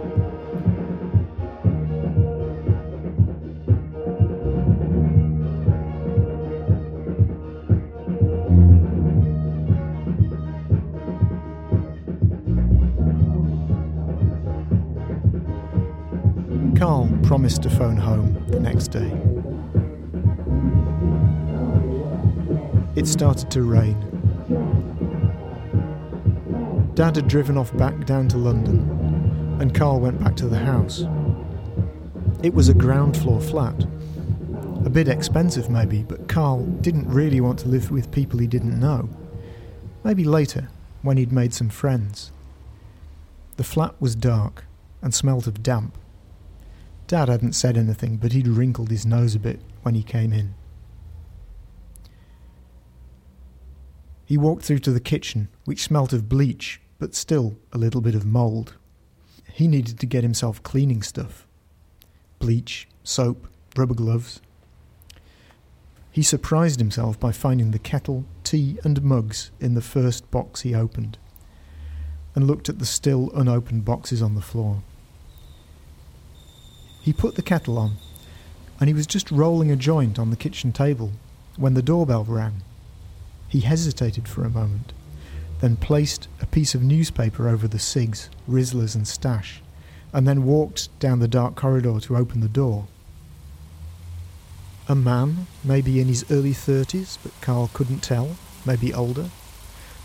Promised 17.43 17.63
to 17.63 17.69
phone 17.69 17.97
home 17.97 18.41
the 18.47 18.57
next 18.57 18.87
day. 18.87 19.11
It 22.95 23.05
started 23.05 23.51
to 23.51 23.63
rain. 23.63 23.99
Dad 26.93 27.17
had 27.17 27.27
driven 27.27 27.57
off 27.57 27.75
back 27.75 28.05
down 28.05 28.29
to 28.29 28.37
London, 28.37 29.57
and 29.59 29.75
Carl 29.75 29.99
went 29.99 30.23
back 30.23 30.37
to 30.37 30.47
the 30.47 30.57
house. 30.57 31.03
It 32.41 32.53
was 32.53 32.69
a 32.69 32.73
ground 32.73 33.17
floor 33.17 33.41
flat. 33.41 33.87
A 34.85 34.89
bit 34.89 35.09
expensive, 35.09 35.69
maybe, 35.69 36.03
but 36.03 36.29
Carl 36.29 36.63
didn't 36.79 37.09
really 37.09 37.41
want 37.41 37.59
to 37.59 37.67
live 37.67 37.91
with 37.91 38.09
people 38.09 38.39
he 38.39 38.47
didn't 38.47 38.79
know. 38.79 39.09
Maybe 40.05 40.23
later, 40.23 40.69
when 41.01 41.17
he'd 41.17 41.33
made 41.33 41.53
some 41.53 41.67
friends. 41.67 42.31
The 43.57 43.65
flat 43.65 43.95
was 43.99 44.15
dark 44.15 44.63
and 45.01 45.13
smelt 45.13 45.45
of 45.45 45.61
damp. 45.61 45.97
Dad 47.07 47.29
hadn't 47.29 47.53
said 47.53 47.77
anything, 47.77 48.17
but 48.17 48.31
he'd 48.31 48.47
wrinkled 48.47 48.89
his 48.89 49.05
nose 49.05 49.35
a 49.35 49.39
bit 49.39 49.59
when 49.81 49.95
he 49.95 50.03
came 50.03 50.33
in. 50.33 50.55
He 54.25 54.37
walked 54.37 54.63
through 54.63 54.79
to 54.79 54.91
the 54.91 54.99
kitchen, 54.99 55.49
which 55.65 55.83
smelt 55.83 56.13
of 56.13 56.29
bleach, 56.29 56.81
but 56.97 57.13
still 57.13 57.57
a 57.71 57.77
little 57.77 58.01
bit 58.01 58.15
of 58.15 58.25
mould. 58.25 58.77
He 59.51 59.67
needed 59.67 59.99
to 59.99 60.05
get 60.05 60.23
himself 60.23 60.63
cleaning 60.63 61.03
stuff 61.03 61.45
bleach, 62.39 62.89
soap, 63.03 63.47
rubber 63.77 63.93
gloves. 63.93 64.41
He 66.11 66.21
surprised 66.21 66.79
himself 66.79 67.17
by 67.17 67.31
finding 67.31 67.71
the 67.71 67.79
kettle, 67.79 68.25
tea, 68.43 68.77
and 68.83 69.01
mugs 69.01 69.51
in 69.61 69.75
the 69.75 69.81
first 69.81 70.29
box 70.29 70.61
he 70.61 70.75
opened, 70.75 71.17
and 72.35 72.45
looked 72.45 72.67
at 72.67 72.79
the 72.79 72.85
still 72.85 73.31
unopened 73.33 73.85
boxes 73.85 74.21
on 74.21 74.35
the 74.35 74.41
floor. 74.41 74.83
He 77.03 77.11
put 77.11 77.35
the 77.35 77.41
kettle 77.41 77.77
on, 77.77 77.97
and 78.79 78.87
he 78.87 78.93
was 78.93 79.05
just 79.05 79.29
rolling 79.29 79.69
a 79.69 79.75
joint 79.75 80.17
on 80.17 80.29
the 80.29 80.37
kitchen 80.37 80.71
table 80.71 81.11
when 81.57 81.73
the 81.73 81.81
doorbell 81.81 82.23
rang. 82.23 82.63
He 83.49 83.59
hesitated 83.59 84.25
for 84.25 84.45
a 84.45 84.49
moment, 84.49 84.93
then 85.59 85.75
placed 85.75 86.29
a 86.41 86.45
piece 86.45 86.73
of 86.73 86.81
newspaper 86.81 87.49
over 87.49 87.67
the 87.67 87.77
cigs, 87.77 88.29
Rizlas, 88.49 88.95
and 88.95 89.05
stash, 89.05 89.61
and 90.13 90.25
then 90.25 90.45
walked 90.45 90.97
down 90.99 91.19
the 91.19 91.27
dark 91.27 91.55
corridor 91.55 91.99
to 91.99 92.15
open 92.15 92.39
the 92.39 92.47
door. 92.47 92.87
A 94.87 94.95
man, 94.95 95.47
maybe 95.61 95.99
in 95.99 96.07
his 96.07 96.25
early 96.31 96.53
thirties, 96.53 97.19
but 97.21 97.33
Carl 97.41 97.69
couldn't 97.73 98.01
tell, 98.01 98.37
maybe 98.65 98.93
older, 98.93 99.29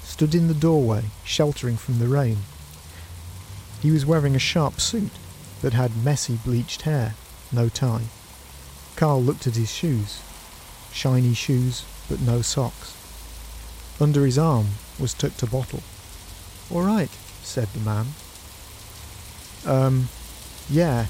stood 0.02 0.34
in 0.34 0.48
the 0.48 0.54
doorway, 0.54 1.04
sheltering 1.24 1.76
from 1.76 2.00
the 2.00 2.08
rain. 2.08 2.38
He 3.80 3.92
was 3.92 4.04
wearing 4.04 4.34
a 4.34 4.40
sharp 4.40 4.80
suit 4.80 5.12
that 5.62 5.72
had 5.72 6.04
messy 6.04 6.38
bleached 6.44 6.82
hair, 6.82 7.14
no 7.52 7.68
tie. 7.68 8.04
Carl 8.96 9.22
looked 9.22 9.46
at 9.46 9.56
his 9.56 9.70
shoes. 9.70 10.20
Shiny 10.92 11.34
shoes, 11.34 11.84
but 12.08 12.20
no 12.20 12.42
socks. 12.42 12.96
Under 14.00 14.24
his 14.24 14.38
arm 14.38 14.66
was 14.98 15.14
tucked 15.14 15.42
a 15.42 15.46
bottle. 15.46 15.82
All 16.70 16.82
right, 16.82 17.10
said 17.42 17.68
the 17.68 17.80
man. 17.80 18.06
Um, 19.66 20.08
yeah. 20.70 21.06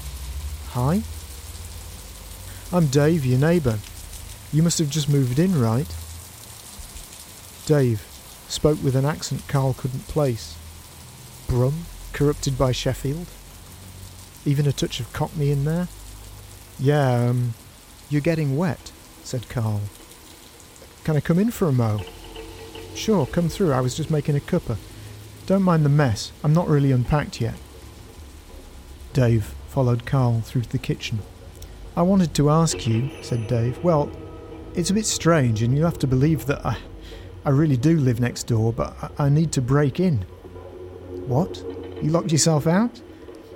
Hi? 0.71 1.01
I'm 2.71 2.87
Dave, 2.87 3.25
your 3.25 3.39
neighbour. 3.39 3.79
You 4.53 4.63
must 4.63 4.79
have 4.79 4.89
just 4.89 5.09
moved 5.09 5.39
in, 5.39 5.59
right? 5.59 5.87
Dave 7.65 8.05
spoke 8.47 8.81
with 8.83 8.95
an 8.95 9.05
accent 9.05 9.47
Carl 9.47 9.75
couldn't 9.75 10.07
place. 10.07 10.55
Brum, 11.47 11.85
corrupted 12.13 12.57
by 12.57 12.71
Sheffield? 12.71 13.27
Even 14.49 14.65
a 14.65 14.71
touch 14.71 14.99
of 14.99 15.13
Cockney 15.13 15.51
in 15.51 15.63
there? 15.63 15.87
Yeah, 16.79 17.29
um, 17.29 17.53
you're 18.09 18.19
getting 18.19 18.57
wet, 18.57 18.91
said 19.23 19.47
Carl. 19.47 19.81
Can 21.03 21.15
I 21.15 21.19
come 21.19 21.37
in 21.37 21.51
for 21.51 21.67
a 21.67 21.71
mo? 21.71 21.99
Sure, 22.95 23.27
come 23.27 23.47
through. 23.47 23.73
I 23.73 23.81
was 23.81 23.93
just 23.93 24.09
making 24.09 24.35
a 24.35 24.39
cuppa. 24.39 24.77
Don't 25.45 25.61
mind 25.61 25.85
the 25.85 25.89
mess. 25.89 26.31
I'm 26.43 26.51
not 26.51 26.67
really 26.67 26.91
unpacked 26.91 27.39
yet. 27.39 27.53
Dave 29.13 29.53
followed 29.67 30.07
Carl 30.07 30.41
through 30.41 30.63
to 30.63 30.69
the 30.71 30.79
kitchen. 30.79 31.19
I 31.95 32.01
wanted 32.01 32.33
to 32.33 32.49
ask 32.49 32.87
you, 32.87 33.11
said 33.21 33.45
Dave. 33.45 33.77
Well, 33.83 34.11
it's 34.73 34.89
a 34.89 34.95
bit 34.95 35.05
strange, 35.05 35.61
and 35.61 35.75
you'll 35.75 35.85
have 35.85 35.99
to 35.99 36.07
believe 36.07 36.47
that 36.47 36.65
I, 36.65 36.75
I 37.45 37.51
really 37.51 37.77
do 37.77 37.99
live 37.99 38.19
next 38.19 38.47
door, 38.47 38.73
but 38.73 38.95
I, 38.99 39.25
I 39.25 39.29
need 39.29 39.51
to 39.51 39.61
break 39.61 39.99
in. 39.99 40.25
What? 41.27 41.63
You 42.01 42.09
locked 42.09 42.31
yourself 42.31 42.65
out? 42.65 42.99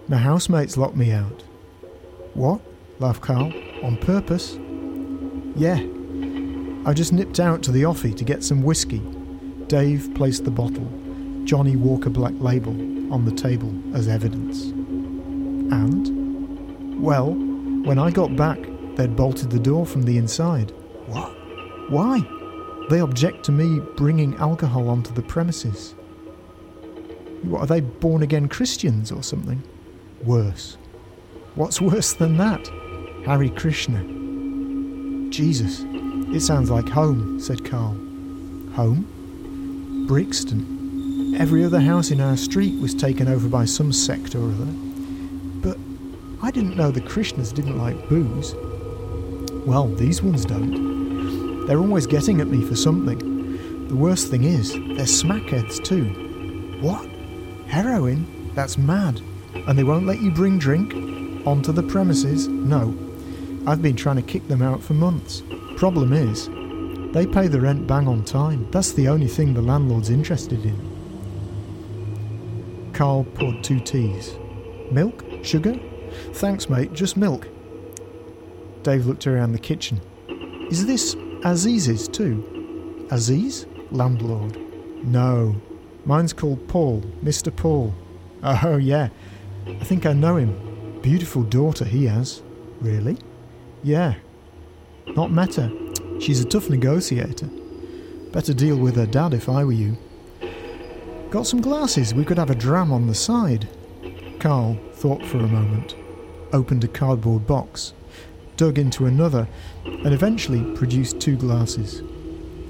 My 0.08 0.18
housemates 0.18 0.76
locked 0.78 0.98
me 0.98 1.12
out. 1.12 1.44
What? 2.34 2.62
laughed 3.00 3.22
Carl. 3.22 3.54
On 3.84 3.98
purpose? 3.98 4.58
Yeah. 5.56 5.82
I 6.86 6.94
just 6.94 7.13
nipped 7.13 7.39
out 7.39 7.63
to 7.63 7.72
the 7.72 7.84
offie 7.84 8.16
to 8.16 8.24
get 8.24 8.44
some 8.44 8.63
whiskey 8.63 9.02
Dave 9.68 10.13
placed 10.13 10.44
the 10.44 10.52
bottle, 10.52 10.88
Johnnie 11.46 11.78
Walker 11.78 12.10
Black 12.10 12.34
Label, 12.38 12.74
on 13.13 13.26
the 13.26 13.32
table 13.32 13.74
as 13.96 14.08
evidence. 14.08 14.66
And? 15.74 17.02
Well, 17.02 17.34
When 17.34 18.00
I 18.00 18.12
got 18.12 18.36
back, 18.38 18.60
they'd 18.96 19.16
bolted 19.16 19.50
the 19.50 19.60
door 19.60 19.86
from 19.86 20.04
the 20.04 20.18
inside. 20.18 20.72
What? 21.08 21.30
Why? 21.89 22.22
They 22.89 23.00
object 23.00 23.44
to 23.46 23.52
me 23.52 23.82
bringing 23.98 24.36
alcohol 24.36 24.88
onto 24.89 25.13
the 25.13 25.22
premises. 25.22 25.96
What, 27.42 27.62
are 27.62 27.68
they 27.68 27.82
born 27.82 28.22
again 28.22 28.48
Christians 28.48 29.12
or 29.12 29.22
something? 29.22 29.62
Worse. 30.26 30.78
What's 31.56 31.82
worse 31.82 32.14
than 32.14 32.38
that? 32.38 32.66
Hare 33.26 33.50
Krishna. 33.50 34.02
Jesus, 35.30 35.82
it 36.34 36.40
sounds 36.40 36.72
like 36.72 36.88
home, 36.88 37.40
said 37.42 37.66
Carl. 37.66 37.94
Home? 38.76 40.06
Brixton. 40.08 41.36
Every 41.38 41.66
other 41.66 41.82
house 41.82 42.10
in 42.12 42.22
our 42.22 42.38
street 42.38 42.80
was 42.82 42.94
taken 42.94 43.28
over 43.28 43.50
by 43.50 43.66
some 43.66 43.92
sect 43.92 44.34
or 44.36 44.46
other. 44.46 44.72
But 45.62 45.78
I 46.42 46.52
didn't 46.52 46.78
know 46.78 46.90
the 46.90 47.02
Krishnas 47.02 47.54
didn't 47.54 47.78
like 47.78 48.08
booze. 48.08 48.56
Well, 49.66 49.88
these 49.88 50.22
ones 50.22 50.46
don't. 50.46 51.66
They're 51.68 51.80
always 51.80 52.08
getting 52.08 52.40
at 52.40 52.48
me 52.48 52.64
for 52.64 52.76
something. 52.76 53.88
The 53.90 53.96
worst 53.96 54.30
thing 54.30 54.46
is, 54.46 54.72
they're 54.72 55.06
smackheads 55.06 55.84
too. 55.84 56.80
What? 56.82 57.06
Heroin? 57.68 58.52
That's 58.56 58.78
mad. 58.78 59.22
And 59.56 59.78
they 59.78 59.84
won't 59.84 60.06
let 60.06 60.22
you 60.22 60.32
bring 60.32 60.58
drink? 60.60 60.94
Onto 61.46 61.72
the 61.72 61.84
premises? 61.84 62.48
No. 62.48 62.96
I've 63.66 63.82
been 63.82 63.96
trying 63.96 64.18
to 64.18 64.22
kick 64.22 64.48
them 64.48 64.62
out 64.62 64.82
for 64.82 64.94
months. 64.94 65.44
Problem 65.78 66.13
is, 66.13 66.48
they 67.13 67.28
pay 67.28 67.48
the 67.48 67.62
rent 67.62 67.88
bang 67.88 68.08
on 68.08 68.24
time. 68.26 68.70
That's 68.72 68.92
the 68.94 69.08
only 69.08 69.28
thing 69.28 69.54
the 69.54 69.62
landlord's 69.62 70.10
interested 70.10 70.66
in. 70.66 70.94
Carl 72.94 73.24
poured 73.24 73.63
two 73.63 73.80
teas. 73.80 74.36
Milk? 74.92 75.24
Sugar? 75.44 75.80
Thanks, 76.34 76.70
mate, 76.70 76.94
just 76.94 77.18
milk. 77.18 77.48
Dave 78.84 79.06
looked 79.06 79.28
around 79.28 79.54
the 79.54 79.60
kitchen. 79.60 80.02
Is 80.70 80.86
this 80.86 81.16
Aziz's 81.44 82.08
too? 82.08 83.08
Aziz? 83.12 83.66
Landlord. 83.92 84.58
No. 85.04 85.56
Mine's 86.06 86.34
called 86.34 86.68
Paul, 86.68 87.02
Mr. 87.24 87.56
Paul. 87.56 87.94
Oh, 88.44 88.78
yeah. 88.82 89.10
I 89.67 89.84
think 89.84 90.06
I 90.06 90.13
know 90.13 90.38
him. 90.38 90.99
Beautiful 91.02 91.43
daughter 91.43 91.86
he 91.86 92.06
has. 92.06 92.41
Really? 92.82 93.17
Yeah. 93.84 94.15
Not 95.08 95.32
met 95.32 95.56
her. 95.56 95.71
She's 96.19 96.41
a 96.41 96.45
tough 96.45 96.69
negotiator. 96.69 97.49
Better 98.32 98.54
deal 98.54 98.78
with 98.78 98.95
her 98.95 99.06
dad 99.06 99.34
if 99.34 99.47
I 99.47 99.63
were 99.63 99.71
you. 99.71 99.97
Got 101.30 101.47
some 101.47 101.62
glasses? 101.62 102.13
We 102.13 102.26
could 102.26 102.38
have 102.38 102.49
a 102.49 102.56
dram 102.56 102.91
on 102.91 103.08
the 103.08 103.15
side. 103.15 103.67
Carl 104.39 104.78
thought 104.93 105.26
for 105.26 105.38
a 105.38 105.47
moment, 105.47 105.95
opened 106.52 106.84
a 106.84 106.88
cardboard 106.88 107.47
box, 107.47 107.93
dug 108.58 108.78
into 108.78 109.06
another, 109.06 109.47
and 109.86 110.13
eventually 110.13 110.76
produced 110.76 111.19
two 111.19 111.36
glasses. 111.36 112.02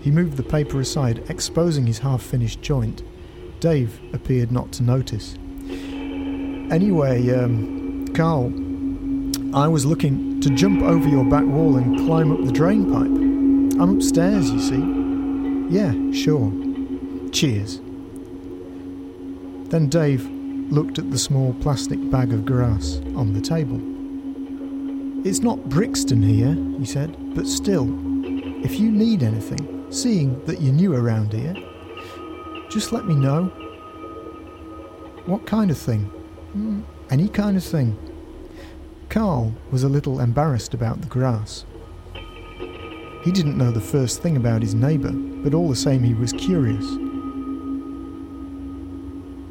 He 0.01 0.11
moved 0.11 0.37
the 0.37 0.43
paper 0.43 0.79
aside, 0.79 1.23
exposing 1.29 1.87
his 1.87 1.99
half 1.99 2.21
finished 2.21 2.61
joint. 2.61 3.03
Dave 3.59 3.99
appeared 4.13 4.51
not 4.51 4.71
to 4.73 4.83
notice. 4.83 5.37
Anyway, 6.73 7.29
um, 7.29 8.07
Carl, 8.15 8.51
I 9.55 9.67
was 9.67 9.85
looking 9.85 10.41
to 10.41 10.49
jump 10.49 10.81
over 10.81 11.07
your 11.07 11.23
back 11.23 11.45
wall 11.45 11.77
and 11.77 11.99
climb 11.99 12.31
up 12.31 12.43
the 12.43 12.51
drain 12.51 12.91
pipe. 12.91 13.79
I'm 13.79 13.97
upstairs, 13.97 14.49
you 14.49 14.59
see. 14.59 15.69
Yeah, 15.69 15.93
sure. 16.11 16.51
Cheers. 17.31 17.77
Then 19.69 19.87
Dave 19.87 20.27
looked 20.71 20.97
at 20.97 21.11
the 21.11 21.19
small 21.19 21.53
plastic 21.61 21.99
bag 22.09 22.33
of 22.33 22.43
grass 22.43 22.99
on 23.15 23.33
the 23.33 23.41
table. 23.41 23.79
It's 25.27 25.41
not 25.41 25.69
Brixton 25.69 26.23
here, 26.23 26.55
he 26.79 26.85
said, 26.85 27.35
but 27.35 27.45
still, 27.45 27.87
if 28.65 28.79
you 28.79 28.91
need 28.91 29.21
anything, 29.21 29.85
seeing 29.91 30.43
that 30.45 30.59
you're 30.59 30.73
new 30.73 30.95
around 30.95 31.33
here, 31.33 31.53
just 32.71 32.91
let 32.91 33.05
me 33.05 33.13
know. 33.13 33.43
What 35.27 35.45
kind 35.45 35.69
of 35.69 35.77
thing? 35.77 36.22
Any 37.09 37.27
kind 37.29 37.57
of 37.57 37.63
thing. 37.63 37.97
Carl 39.09 39.53
was 39.71 39.83
a 39.83 39.89
little 39.89 40.19
embarrassed 40.19 40.73
about 40.73 41.01
the 41.01 41.07
grass. 41.07 41.65
He 43.23 43.31
didn't 43.31 43.57
know 43.57 43.71
the 43.71 43.81
first 43.81 44.21
thing 44.21 44.37
about 44.37 44.61
his 44.61 44.75
neighbour, 44.75 45.11
but 45.11 45.53
all 45.53 45.69
the 45.69 45.75
same 45.75 46.03
he 46.03 46.13
was 46.13 46.31
curious. 46.33 46.85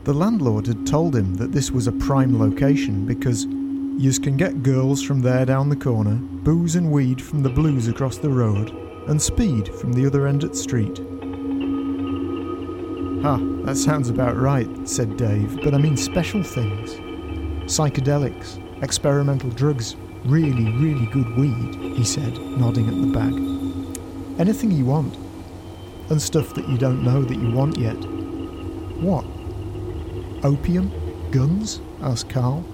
The 0.05 0.15
landlord 0.15 0.67
had 0.67 0.87
told 0.87 1.17
him 1.17 1.35
that 1.37 1.53
this 1.53 1.71
was 1.71 1.87
a 1.87 1.93
prime 1.93 2.39
location 2.39 3.07
because 3.07 3.47
Yous 3.99 4.19
can 4.19 4.37
get 4.37 4.63
girls 4.63 5.03
from 5.03 5.21
there 5.21 5.45
down 5.45 5.69
the 5.69 5.77
corner, 5.77 6.17
booze 6.17 6.77
and 6.77 6.91
weed 6.91 7.21
from 7.21 7.43
the 7.43 7.51
blues 7.51 7.89
across 7.89 8.19
the 8.19 8.31
road, 8.31 8.71
and 9.09 9.21
speed 9.21 9.69
from 9.75 9.93
the 9.93 10.07
other 10.07 10.27
end 10.27 10.45
of 10.45 10.51
the 10.51 10.57
street. 10.57 11.01
Ah, 13.25 13.39
that 13.65 13.77
sounds 13.77 14.09
about 14.09 14.37
right, 14.37 14.69
said 14.89 15.17
Dave, 15.17 15.63
but 15.63 15.75
I 15.75 15.79
mean 15.79 15.97
special 15.97 16.43
things. 16.43 16.95
Psychedelics, 17.71 18.59
experimental 18.83 19.51
drugs, 19.51 19.95
really, 20.25 20.73
really 20.73 21.07
good 21.07 21.37
weed, 21.37 21.97
he 21.97 22.05
said, 22.05 22.37
nodding 22.59 22.89
at 22.89 23.01
the 23.01 23.13
bag. 23.13 24.41
Anything 24.41 24.73
you 24.73 24.85
want. 24.85 25.17
And 26.11 26.21
stuff 26.21 26.53
that 26.55 26.69
you 26.69 26.77
don't 26.77 27.05
know 27.05 27.23
that 27.23 27.39
you 27.39 27.53
want 27.53 27.79
yet. 27.79 27.97
What? 29.01 29.25
Opium? 30.45 30.91
Guns? 31.31 31.81
asked 32.03 32.29
Carl 32.29 32.65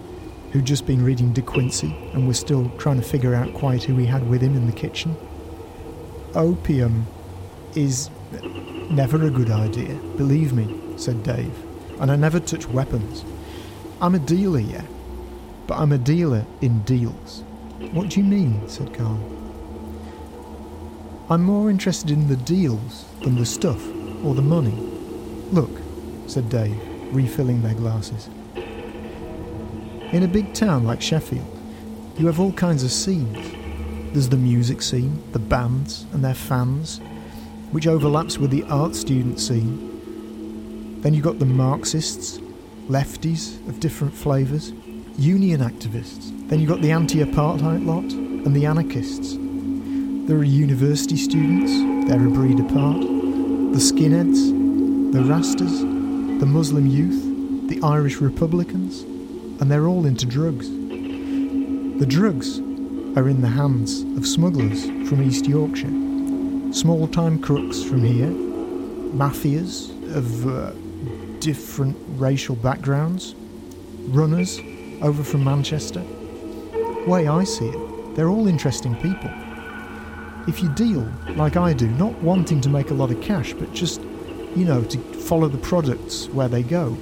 who'd 0.52 0.64
just 0.64 0.86
been 0.86 1.04
reading 1.04 1.32
De 1.32 1.42
Quincey 1.42 1.94
and 2.14 2.26
was 2.26 2.38
still 2.38 2.70
trying 2.78 2.96
to 2.96 3.06
figure 3.06 3.34
out 3.34 3.52
quite 3.54 3.82
who 3.82 3.96
he 3.96 4.06
had 4.06 4.28
with 4.28 4.40
him 4.40 4.56
in 4.56 4.66
the 4.66 4.72
kitchen. 4.72 5.14
Opium 6.34 7.06
is 7.74 8.08
never 8.90 9.24
a 9.24 9.30
good 9.30 9.50
idea, 9.50 9.94
believe 10.16 10.52
me, 10.52 10.78
said 10.96 11.22
Dave, 11.22 11.54
and 12.00 12.10
I 12.10 12.16
never 12.16 12.40
touch 12.40 12.66
weapons. 12.68 13.24
I'm 14.00 14.14
a 14.14 14.18
dealer, 14.18 14.60
yeah, 14.60 14.84
but 15.66 15.78
I'm 15.78 15.92
a 15.92 15.98
dealer 15.98 16.44
in 16.60 16.82
deals. 16.82 17.42
What 17.92 18.10
do 18.10 18.20
you 18.20 18.24
mean? 18.24 18.68
said 18.68 18.94
Carl. 18.94 19.20
I'm 21.30 21.42
more 21.42 21.68
interested 21.68 22.10
in 22.10 22.28
the 22.28 22.36
deals 22.36 23.04
than 23.22 23.36
the 23.36 23.44
stuff 23.44 23.86
or 24.24 24.34
the 24.34 24.42
money. 24.42 24.74
Look, 25.52 25.70
said 26.26 26.48
Dave, 26.48 26.80
refilling 27.14 27.62
their 27.62 27.74
glasses. 27.74 28.28
In 30.12 30.22
a 30.22 30.28
big 30.28 30.54
town 30.54 30.84
like 30.84 31.02
Sheffield, 31.02 31.46
you 32.16 32.26
have 32.26 32.40
all 32.40 32.52
kinds 32.52 32.82
of 32.82 32.90
scenes. 32.90 33.36
There's 34.12 34.30
the 34.30 34.38
music 34.38 34.80
scene, 34.80 35.22
the 35.32 35.38
bands 35.38 36.06
and 36.12 36.24
their 36.24 36.34
fans, 36.34 37.00
which 37.70 37.86
overlaps 37.86 38.38
with 38.38 38.50
the 38.50 38.64
art 38.64 38.94
student 38.94 39.38
scene. 39.40 41.00
Then 41.02 41.14
you've 41.14 41.24
got 41.24 41.38
the 41.38 41.46
Marxists, 41.46 42.38
lefties 42.88 43.66
of 43.68 43.80
different 43.80 44.14
flavours, 44.14 44.72
union 45.16 45.60
activists. 45.60 46.48
Then 46.48 46.60
you've 46.60 46.70
got 46.70 46.80
the 46.80 46.90
anti 46.90 47.22
apartheid 47.22 47.84
lot 47.84 48.04
and 48.04 48.54
the 48.54 48.66
anarchists. 48.66 49.36
There 50.28 50.36
are 50.36 50.44
university 50.44 51.16
students, 51.16 51.72
they're 52.08 52.26
a 52.26 52.30
breed 52.30 52.60
apart, 52.60 53.00
the 53.00 53.78
skinheads, 53.78 55.12
the 55.12 55.20
Rastas, 55.20 55.80
the 56.40 56.46
Muslim 56.46 56.86
youth, 56.86 57.68
the 57.68 57.80
Irish 57.82 58.16
Republicans, 58.16 59.02
and 59.60 59.70
they're 59.70 59.86
all 59.86 60.06
into 60.06 60.26
drugs. 60.26 60.68
The 60.70 62.06
drugs 62.06 62.58
are 63.16 63.28
in 63.28 63.40
the 63.40 63.48
hands 63.48 64.02
of 64.16 64.26
smugglers 64.26 64.86
from 65.08 65.22
East 65.22 65.46
Yorkshire, 65.46 66.07
small 66.72 67.08
time 67.08 67.40
crooks 67.40 67.82
from 67.82 68.04
here, 68.04 68.28
mafias 68.28 69.90
of 70.14 70.46
uh, 70.46 70.72
different 71.40 71.96
racial 72.16 72.56
backgrounds, 72.56 73.34
runners 74.08 74.60
over 75.02 75.22
from 75.22 75.44
Manchester. 75.44 76.02
Way 77.06 77.26
I 77.26 77.44
see 77.44 77.68
it, 77.68 78.14
they're 78.16 78.28
all 78.28 78.48
interesting 78.48 78.94
people. 78.96 79.30
If 80.46 80.62
you 80.62 80.68
deal 80.70 81.10
like 81.36 81.56
I 81.56 81.72
do, 81.72 81.88
not 81.88 82.14
wanting 82.22 82.60
to 82.62 82.68
make 82.68 82.90
a 82.90 82.94
lot 82.94 83.10
of 83.10 83.20
cash, 83.20 83.52
but 83.54 83.72
just, 83.72 84.00
you 84.54 84.64
know, 84.64 84.82
to 84.84 84.98
follow 84.98 85.48
the 85.48 85.58
products 85.58 86.28
where 86.28 86.48
they 86.48 86.62
go, 86.62 86.96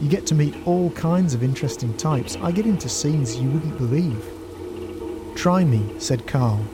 you 0.00 0.08
get 0.08 0.26
to 0.26 0.34
meet 0.34 0.54
all 0.66 0.90
kinds 0.90 1.32
of 1.32 1.42
interesting 1.42 1.96
types. 1.96 2.36
I 2.42 2.52
get 2.52 2.66
into 2.66 2.88
scenes 2.88 3.36
you 3.36 3.48
wouldn't 3.50 3.78
believe. 3.78 4.24
Try 5.36 5.64
me, 5.64 5.98
said 5.98 6.26
Carl, 6.26 6.64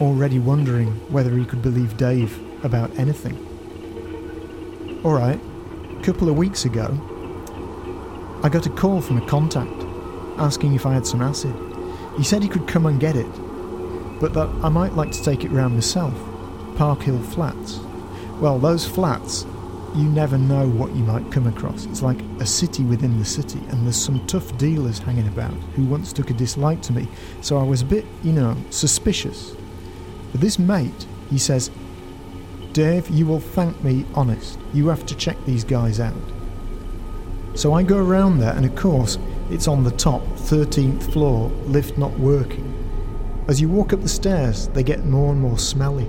already 0.00 0.38
wondering 0.38 0.88
whether 1.10 1.36
he 1.36 1.44
could 1.44 1.62
believe 1.62 1.96
Dave 1.96 2.38
about 2.64 2.90
anything. 2.98 3.36
All 5.04 5.12
right, 5.12 5.40
a 5.98 6.02
couple 6.02 6.28
of 6.28 6.36
weeks 6.36 6.64
ago, 6.64 6.86
I 8.42 8.48
got 8.48 8.66
a 8.66 8.70
call 8.70 9.00
from 9.00 9.18
a 9.18 9.26
contact 9.26 9.84
asking 10.38 10.74
if 10.74 10.86
I 10.86 10.92
had 10.92 11.06
some 11.06 11.22
acid. 11.22 11.54
He 12.16 12.24
said 12.24 12.42
he 12.42 12.48
could 12.48 12.68
come 12.68 12.86
and 12.86 13.00
get 13.00 13.16
it, 13.16 13.30
but 14.20 14.34
that 14.34 14.48
I 14.62 14.68
might 14.68 14.94
like 14.94 15.12
to 15.12 15.22
take 15.22 15.44
it 15.44 15.50
round 15.50 15.74
myself. 15.74 16.14
Park 16.76 17.02
Hill 17.02 17.22
Flats. 17.22 17.78
Well, 18.40 18.58
those 18.58 18.86
flats 18.86 19.46
you 19.96 20.04
never 20.10 20.36
know 20.36 20.68
what 20.68 20.94
you 20.94 21.02
might 21.02 21.32
come 21.32 21.46
across. 21.46 21.86
It's 21.86 22.02
like 22.02 22.20
a 22.38 22.44
city 22.46 22.82
within 22.82 23.18
the 23.18 23.24
city, 23.24 23.60
and 23.70 23.84
there's 23.84 23.96
some 23.96 24.24
tough 24.26 24.56
dealers 24.58 24.98
hanging 24.98 25.26
about 25.26 25.54
who 25.74 25.84
once 25.84 26.12
took 26.12 26.28
a 26.28 26.34
dislike 26.34 26.82
to 26.82 26.92
me, 26.92 27.08
so 27.40 27.56
I 27.56 27.62
was 27.62 27.80
a 27.80 27.86
bit, 27.86 28.04
you 28.22 28.32
know, 28.32 28.56
suspicious. 28.68 29.54
But 30.36 30.42
this 30.42 30.58
mate, 30.58 31.06
he 31.30 31.38
says, 31.38 31.70
Dave, 32.74 33.08
you 33.08 33.24
will 33.24 33.40
thank 33.40 33.82
me 33.82 34.04
honest. 34.12 34.58
You 34.74 34.88
have 34.88 35.06
to 35.06 35.16
check 35.16 35.42
these 35.46 35.64
guys 35.64 35.98
out. 35.98 36.12
So 37.54 37.72
I 37.72 37.82
go 37.82 37.96
around 37.96 38.36
there, 38.36 38.52
and 38.52 38.66
of 38.66 38.76
course, 38.76 39.16
it's 39.50 39.66
on 39.66 39.82
the 39.82 39.92
top, 39.92 40.20
13th 40.36 41.10
floor, 41.10 41.48
lift 41.64 41.96
not 41.96 42.12
working. 42.18 42.70
As 43.48 43.62
you 43.62 43.70
walk 43.70 43.94
up 43.94 44.02
the 44.02 44.10
stairs, 44.10 44.68
they 44.68 44.82
get 44.82 45.06
more 45.06 45.32
and 45.32 45.40
more 45.40 45.58
smelly. 45.58 46.06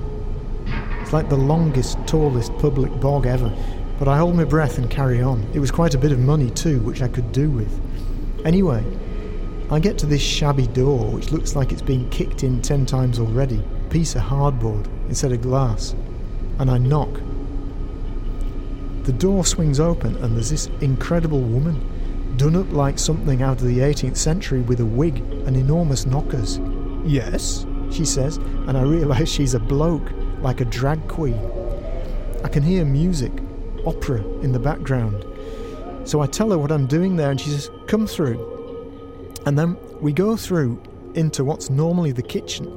It's 1.00 1.13
like 1.13 1.30
the 1.30 1.38
longest, 1.38 1.98
tallest 2.06 2.52
public 2.58 2.92
bog 3.00 3.26
ever, 3.26 3.50
but 3.98 4.10
I 4.10 4.18
hold 4.18 4.36
my 4.36 4.44
breath 4.44 4.78
and 4.78 4.90
carry 4.90 5.22
on. 5.22 5.42
It 5.54 5.60
was 5.60 5.72
quite 5.72 5.94
a 5.94 5.98
bit 5.98 6.12
of 6.12 6.20
money 6.20 6.50
too, 6.50 6.82
which 6.82 7.02
I 7.02 7.08
could 7.08 7.32
do 7.32 7.50
with. 7.50 7.80
Anyway, 8.46 8.84
I 9.72 9.80
get 9.80 9.98
to 10.00 10.06
this 10.06 10.22
shabby 10.22 10.68
door, 10.68 11.12
which 11.12 11.32
looks 11.32 11.56
like 11.56 11.72
it's 11.72 11.82
been 11.82 12.10
kicked 12.10 12.44
in 12.44 12.62
ten 12.62 12.86
times 12.86 13.20
already, 13.20 13.63
piece 13.89 14.15
of 14.15 14.21
hardboard 14.23 14.88
instead 15.08 15.32
of 15.32 15.41
glass, 15.41 15.95
and 16.60 16.69
I 16.69 16.78
knock. 16.78 17.19
The 19.04 19.13
door 19.13 19.45
swings 19.45 19.80
open, 19.80 20.15
and 20.17 20.36
there's 20.36 20.50
this 20.50 20.67
incredible 20.82 21.41
woman, 21.41 22.36
done 22.38 22.56
up 22.56 22.71
like 22.71 23.00
something 23.00 23.41
out 23.41 23.62
of 23.62 23.67
the 23.67 23.80
18th 23.80 24.17
century 24.17 24.62
with 24.62 24.80
a 24.80 24.86
wig 24.86 25.19
and 25.19 25.56
enormous 25.56 26.06
knockers. 26.06 26.60
Yes, 27.06 27.65
she 27.91 28.06
says, 28.06 28.38
and 28.38 28.78
I 28.78 28.82
realise 28.84 29.30
she's 29.34 29.54
a 29.54 29.60
bloke 29.60 30.12
like 30.39 30.62
a 30.62 30.65
drag 30.65 31.08
queen. 31.08 31.39
I 32.43 32.50
can 32.50 32.63
hear 32.63 32.86
music, 32.86 33.32
opera 33.86 34.21
in 34.41 34.52
the 34.52 34.60
background. 34.60 35.26
So 36.04 36.21
I 36.21 36.28
tell 36.28 36.52
her 36.52 36.58
what 36.58 36.71
I'm 36.71 36.88
doing 36.88 37.15
there, 37.15 37.32
and 37.32 37.39
she 37.39 37.50
says, 37.50 37.69
Come 37.88 38.08
through. 38.08 38.56
And 39.45 39.58
then 39.58 39.78
we 40.02 40.13
go 40.13 40.36
through 40.36 40.82
into 41.15 41.43
what's 41.43 41.69
normally 41.69 42.12
the 42.12 42.21
kitchen, 42.21 42.67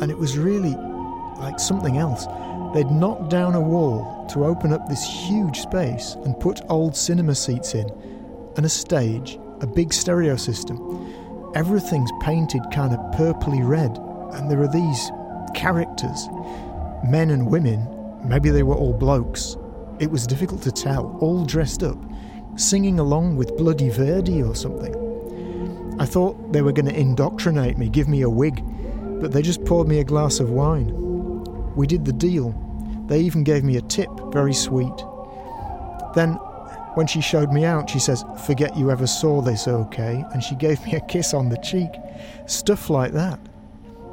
and 0.00 0.10
it 0.10 0.18
was 0.18 0.38
really 0.38 0.74
like 1.38 1.58
something 1.58 1.98
else. 1.98 2.26
They'd 2.74 2.90
knocked 2.90 3.28
down 3.28 3.54
a 3.54 3.60
wall 3.60 4.26
to 4.32 4.44
open 4.44 4.72
up 4.72 4.88
this 4.88 5.04
huge 5.04 5.60
space 5.60 6.14
and 6.24 6.38
put 6.38 6.60
old 6.68 6.96
cinema 6.96 7.34
seats 7.34 7.74
in, 7.74 7.88
and 8.56 8.64
a 8.64 8.68
stage, 8.68 9.38
a 9.60 9.66
big 9.66 9.92
stereo 9.92 10.36
system. 10.36 11.52
Everything's 11.54 12.10
painted 12.22 12.62
kind 12.72 12.94
of 12.94 13.00
purpley 13.14 13.66
red, 13.66 13.98
and 14.34 14.50
there 14.50 14.62
are 14.62 14.68
these 14.68 15.10
characters 15.54 16.28
men 17.04 17.30
and 17.30 17.50
women, 17.50 17.88
maybe 18.24 18.50
they 18.50 18.62
were 18.62 18.76
all 18.76 18.92
blokes, 18.92 19.56
it 19.98 20.10
was 20.10 20.26
difficult 20.26 20.62
to 20.62 20.72
tell, 20.72 21.16
all 21.20 21.44
dressed 21.44 21.82
up, 21.82 21.98
singing 22.56 22.98
along 22.98 23.36
with 23.36 23.56
Bloody 23.56 23.88
Verdi 23.88 24.42
or 24.42 24.54
something. 24.54 24.94
I 25.98 26.06
thought 26.06 26.52
they 26.52 26.62
were 26.62 26.72
going 26.72 26.86
to 26.86 26.98
indoctrinate 26.98 27.76
me, 27.76 27.88
give 27.88 28.08
me 28.08 28.22
a 28.22 28.30
wig, 28.30 28.64
but 29.22 29.30
they 29.30 29.40
just 29.40 29.64
poured 29.64 29.86
me 29.86 30.00
a 30.00 30.04
glass 30.04 30.40
of 30.40 30.50
wine. 30.50 30.92
We 31.76 31.86
did 31.86 32.04
the 32.04 32.12
deal. 32.12 32.50
They 33.06 33.20
even 33.20 33.44
gave 33.44 33.62
me 33.62 33.76
a 33.76 33.80
tip, 33.82 34.10
very 34.32 34.52
sweet. 34.52 34.92
Then, 36.16 36.32
when 36.94 37.06
she 37.06 37.20
showed 37.20 37.52
me 37.52 37.64
out, 37.64 37.88
she 37.88 38.00
says, 38.00 38.24
Forget 38.46 38.76
you 38.76 38.90
ever 38.90 39.06
saw 39.06 39.40
this, 39.40 39.68
okay? 39.68 40.24
And 40.32 40.42
she 40.42 40.56
gave 40.56 40.84
me 40.86 40.94
a 40.94 41.00
kiss 41.02 41.34
on 41.34 41.48
the 41.48 41.56
cheek. 41.58 41.88
Stuff 42.46 42.90
like 42.90 43.12
that. 43.12 43.38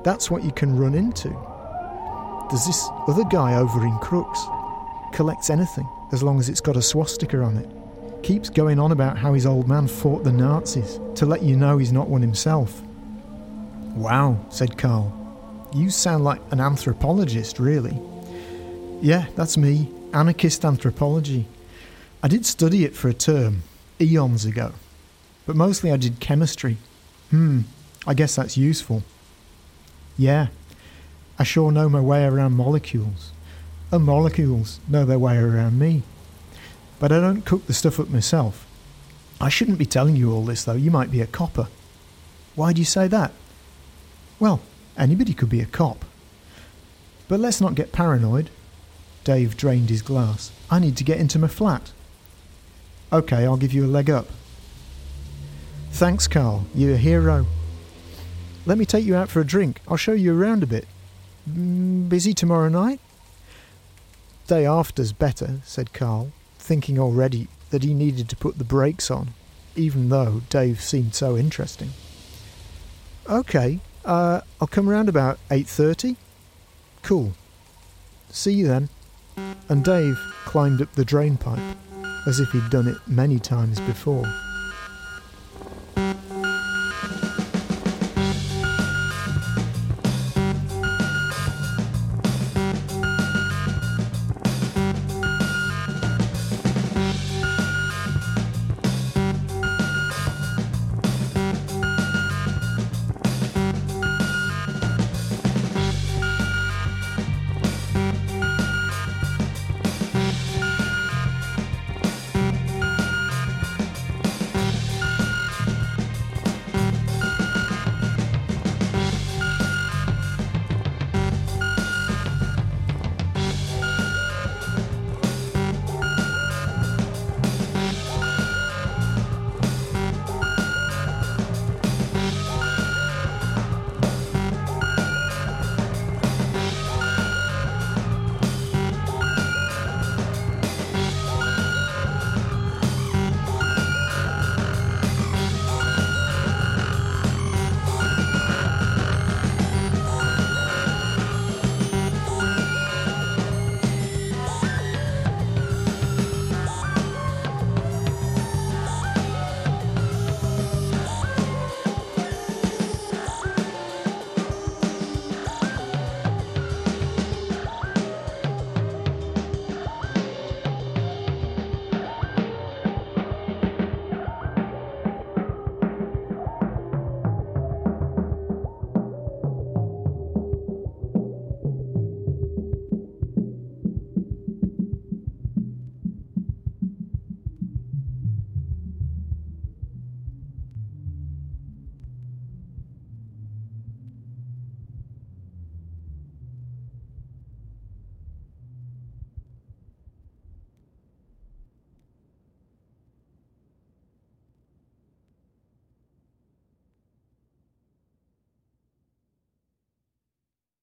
That's 0.04 0.30
what 0.30 0.44
you 0.44 0.52
can 0.52 0.78
run 0.78 0.94
into. 0.94 1.30
There's 2.50 2.68
this 2.68 2.88
other 3.08 3.24
guy 3.26 3.56
over 3.56 3.84
in 3.84 3.98
Crookes. 3.98 4.40
Collects 5.12 5.50
anything 5.50 5.90
as 6.12 6.22
long 6.22 6.40
as 6.40 6.50
it's 6.50 6.62
got 6.62 6.78
a 6.78 6.84
swastika 6.84 7.42
on 7.42 7.58
it. 7.58 8.22
Keeps 8.22 8.52
going 8.52 8.80
on 8.80 8.92
about 8.92 9.18
how 9.18 9.34
his 9.34 9.48
old 9.48 9.68
man 9.68 9.88
fought 9.88 10.24
the 10.24 10.32
Nazis 10.32 11.00
to 11.16 11.26
let 11.26 11.42
you 11.42 11.58
know 11.58 11.80
he's 11.80 11.92
not 11.92 12.10
one 12.10 12.22
himself. 12.22 12.84
Wow, 13.96 14.46
said 14.50 14.78
Carl. 14.78 15.16
You 15.74 15.90
sound 15.90 16.24
like 16.24 16.42
an 16.52 16.60
anthropologist, 16.60 17.60
really. 17.60 18.00
Yeah, 19.02 19.28
that's 19.36 19.58
me. 19.58 19.92
Anarchist 20.14 20.66
anthropology. 20.66 21.46
I 22.24 22.28
did 22.28 22.46
study 22.46 22.84
it 22.86 22.96
for 22.96 23.08
a 23.08 23.14
term, 23.14 23.64
eons 24.02 24.46
ago. 24.46 24.74
But 25.46 25.56
mostly 25.56 25.92
I 25.92 25.98
did 25.98 26.20
chemistry. 26.20 26.78
Hmm, 27.30 27.62
I 28.06 28.14
guess 28.14 28.36
that's 28.36 28.58
useful. 28.58 29.04
Yeah, 30.18 30.48
I 31.38 31.44
sure 31.44 31.72
know 31.72 31.88
my 31.88 32.02
way 32.02 32.26
around 32.26 32.54
molecules. 32.54 33.32
And 33.92 34.04
molecules 34.04 34.80
know 34.88 35.06
their 35.06 35.20
way 35.20 35.38
around 35.38 35.80
me. 35.80 36.04
But 37.00 37.12
I 37.12 37.20
don't 37.22 37.46
cook 37.46 37.66
the 37.66 37.74
stuff 37.74 38.00
up 38.00 38.10
myself. 38.10 38.68
I 39.40 39.50
shouldn't 39.50 39.78
be 39.78 39.86
telling 39.86 40.16
you 40.16 40.34
all 40.34 40.44
this, 40.44 40.66
though. 40.66 40.74
You 40.74 40.92
might 40.92 41.12
be 41.12 41.22
a 41.22 41.28
copper. 41.28 41.68
Why 42.56 42.74
do 42.74 42.82
you 42.82 42.86
say 42.86 43.08
that? 43.08 43.32
Well, 44.40 44.62
anybody 44.98 45.34
could 45.34 45.50
be 45.50 45.62
a 45.62 45.66
cop. 45.66 46.06
But 47.28 47.40
let's 47.40 47.62
not 47.62 47.76
get 47.76 47.92
paranoid. 47.92 48.50
Dave 49.24 49.58
drained 49.58 49.90
his 49.90 50.02
glass. 50.02 50.52
I 50.72 50.80
need 50.80 50.98
to 50.98 51.04
get 51.04 51.20
into 51.20 51.40
my 51.40 51.48
flat. 51.48 51.92
OK, 53.12 53.36
I'll 53.36 53.58
give 53.58 53.74
you 53.74 53.86
a 53.86 53.88
leg 53.88 54.10
up. 54.10 54.28
Thanks, 55.92 56.28
Carl. 56.28 56.66
You're 56.74 56.94
a 56.94 56.98
hero. 56.98 57.46
Let 58.66 58.78
me 58.78 58.86
take 58.86 59.06
you 59.06 59.16
out 59.16 59.30
for 59.30 59.42
a 59.42 59.46
drink. 59.46 59.82
I'll 59.88 59.98
show 59.98 60.14
you 60.14 60.40
around 60.40 60.64
a 60.64 60.68
bit. 60.68 60.88
Mm, 61.50 62.08
busy 62.08 62.34
tomorrow 62.34 62.70
night? 62.70 63.00
Day 64.48 64.66
after's 64.66 65.14
better, 65.14 65.60
said 65.64 65.94
Carl, 65.94 66.32
thinking 66.58 66.98
already 67.00 67.48
that 67.70 67.84
he 67.84 67.94
needed 67.94 68.30
to 68.30 68.36
put 68.36 68.58
the 68.58 68.64
brakes 68.64 69.12
on, 69.12 69.30
even 69.76 70.10
though 70.10 70.42
Dave 70.50 70.82
seemed 70.82 71.14
so 71.16 71.38
interesting. 71.38 71.92
Okay, 73.30 73.80
uh, 74.06 74.42
I'll 74.60 74.68
come 74.68 74.90
round 74.90 75.10
about 75.10 75.40
8.30. 75.50 76.16
Cool. 77.04 77.34
See 78.30 78.54
you 78.54 78.68
then. 78.68 78.90
And 79.68 79.84
Dave 79.84 80.18
climbed 80.46 80.82
up 80.82 80.92
the 80.94 81.06
drain 81.06 81.38
pipe, 81.38 81.78
as 82.28 82.40
if 82.40 82.52
he'd 82.52 82.70
done 82.70 82.88
it 82.88 82.98
many 83.08 83.40
times 83.40 83.80
before. 83.82 84.26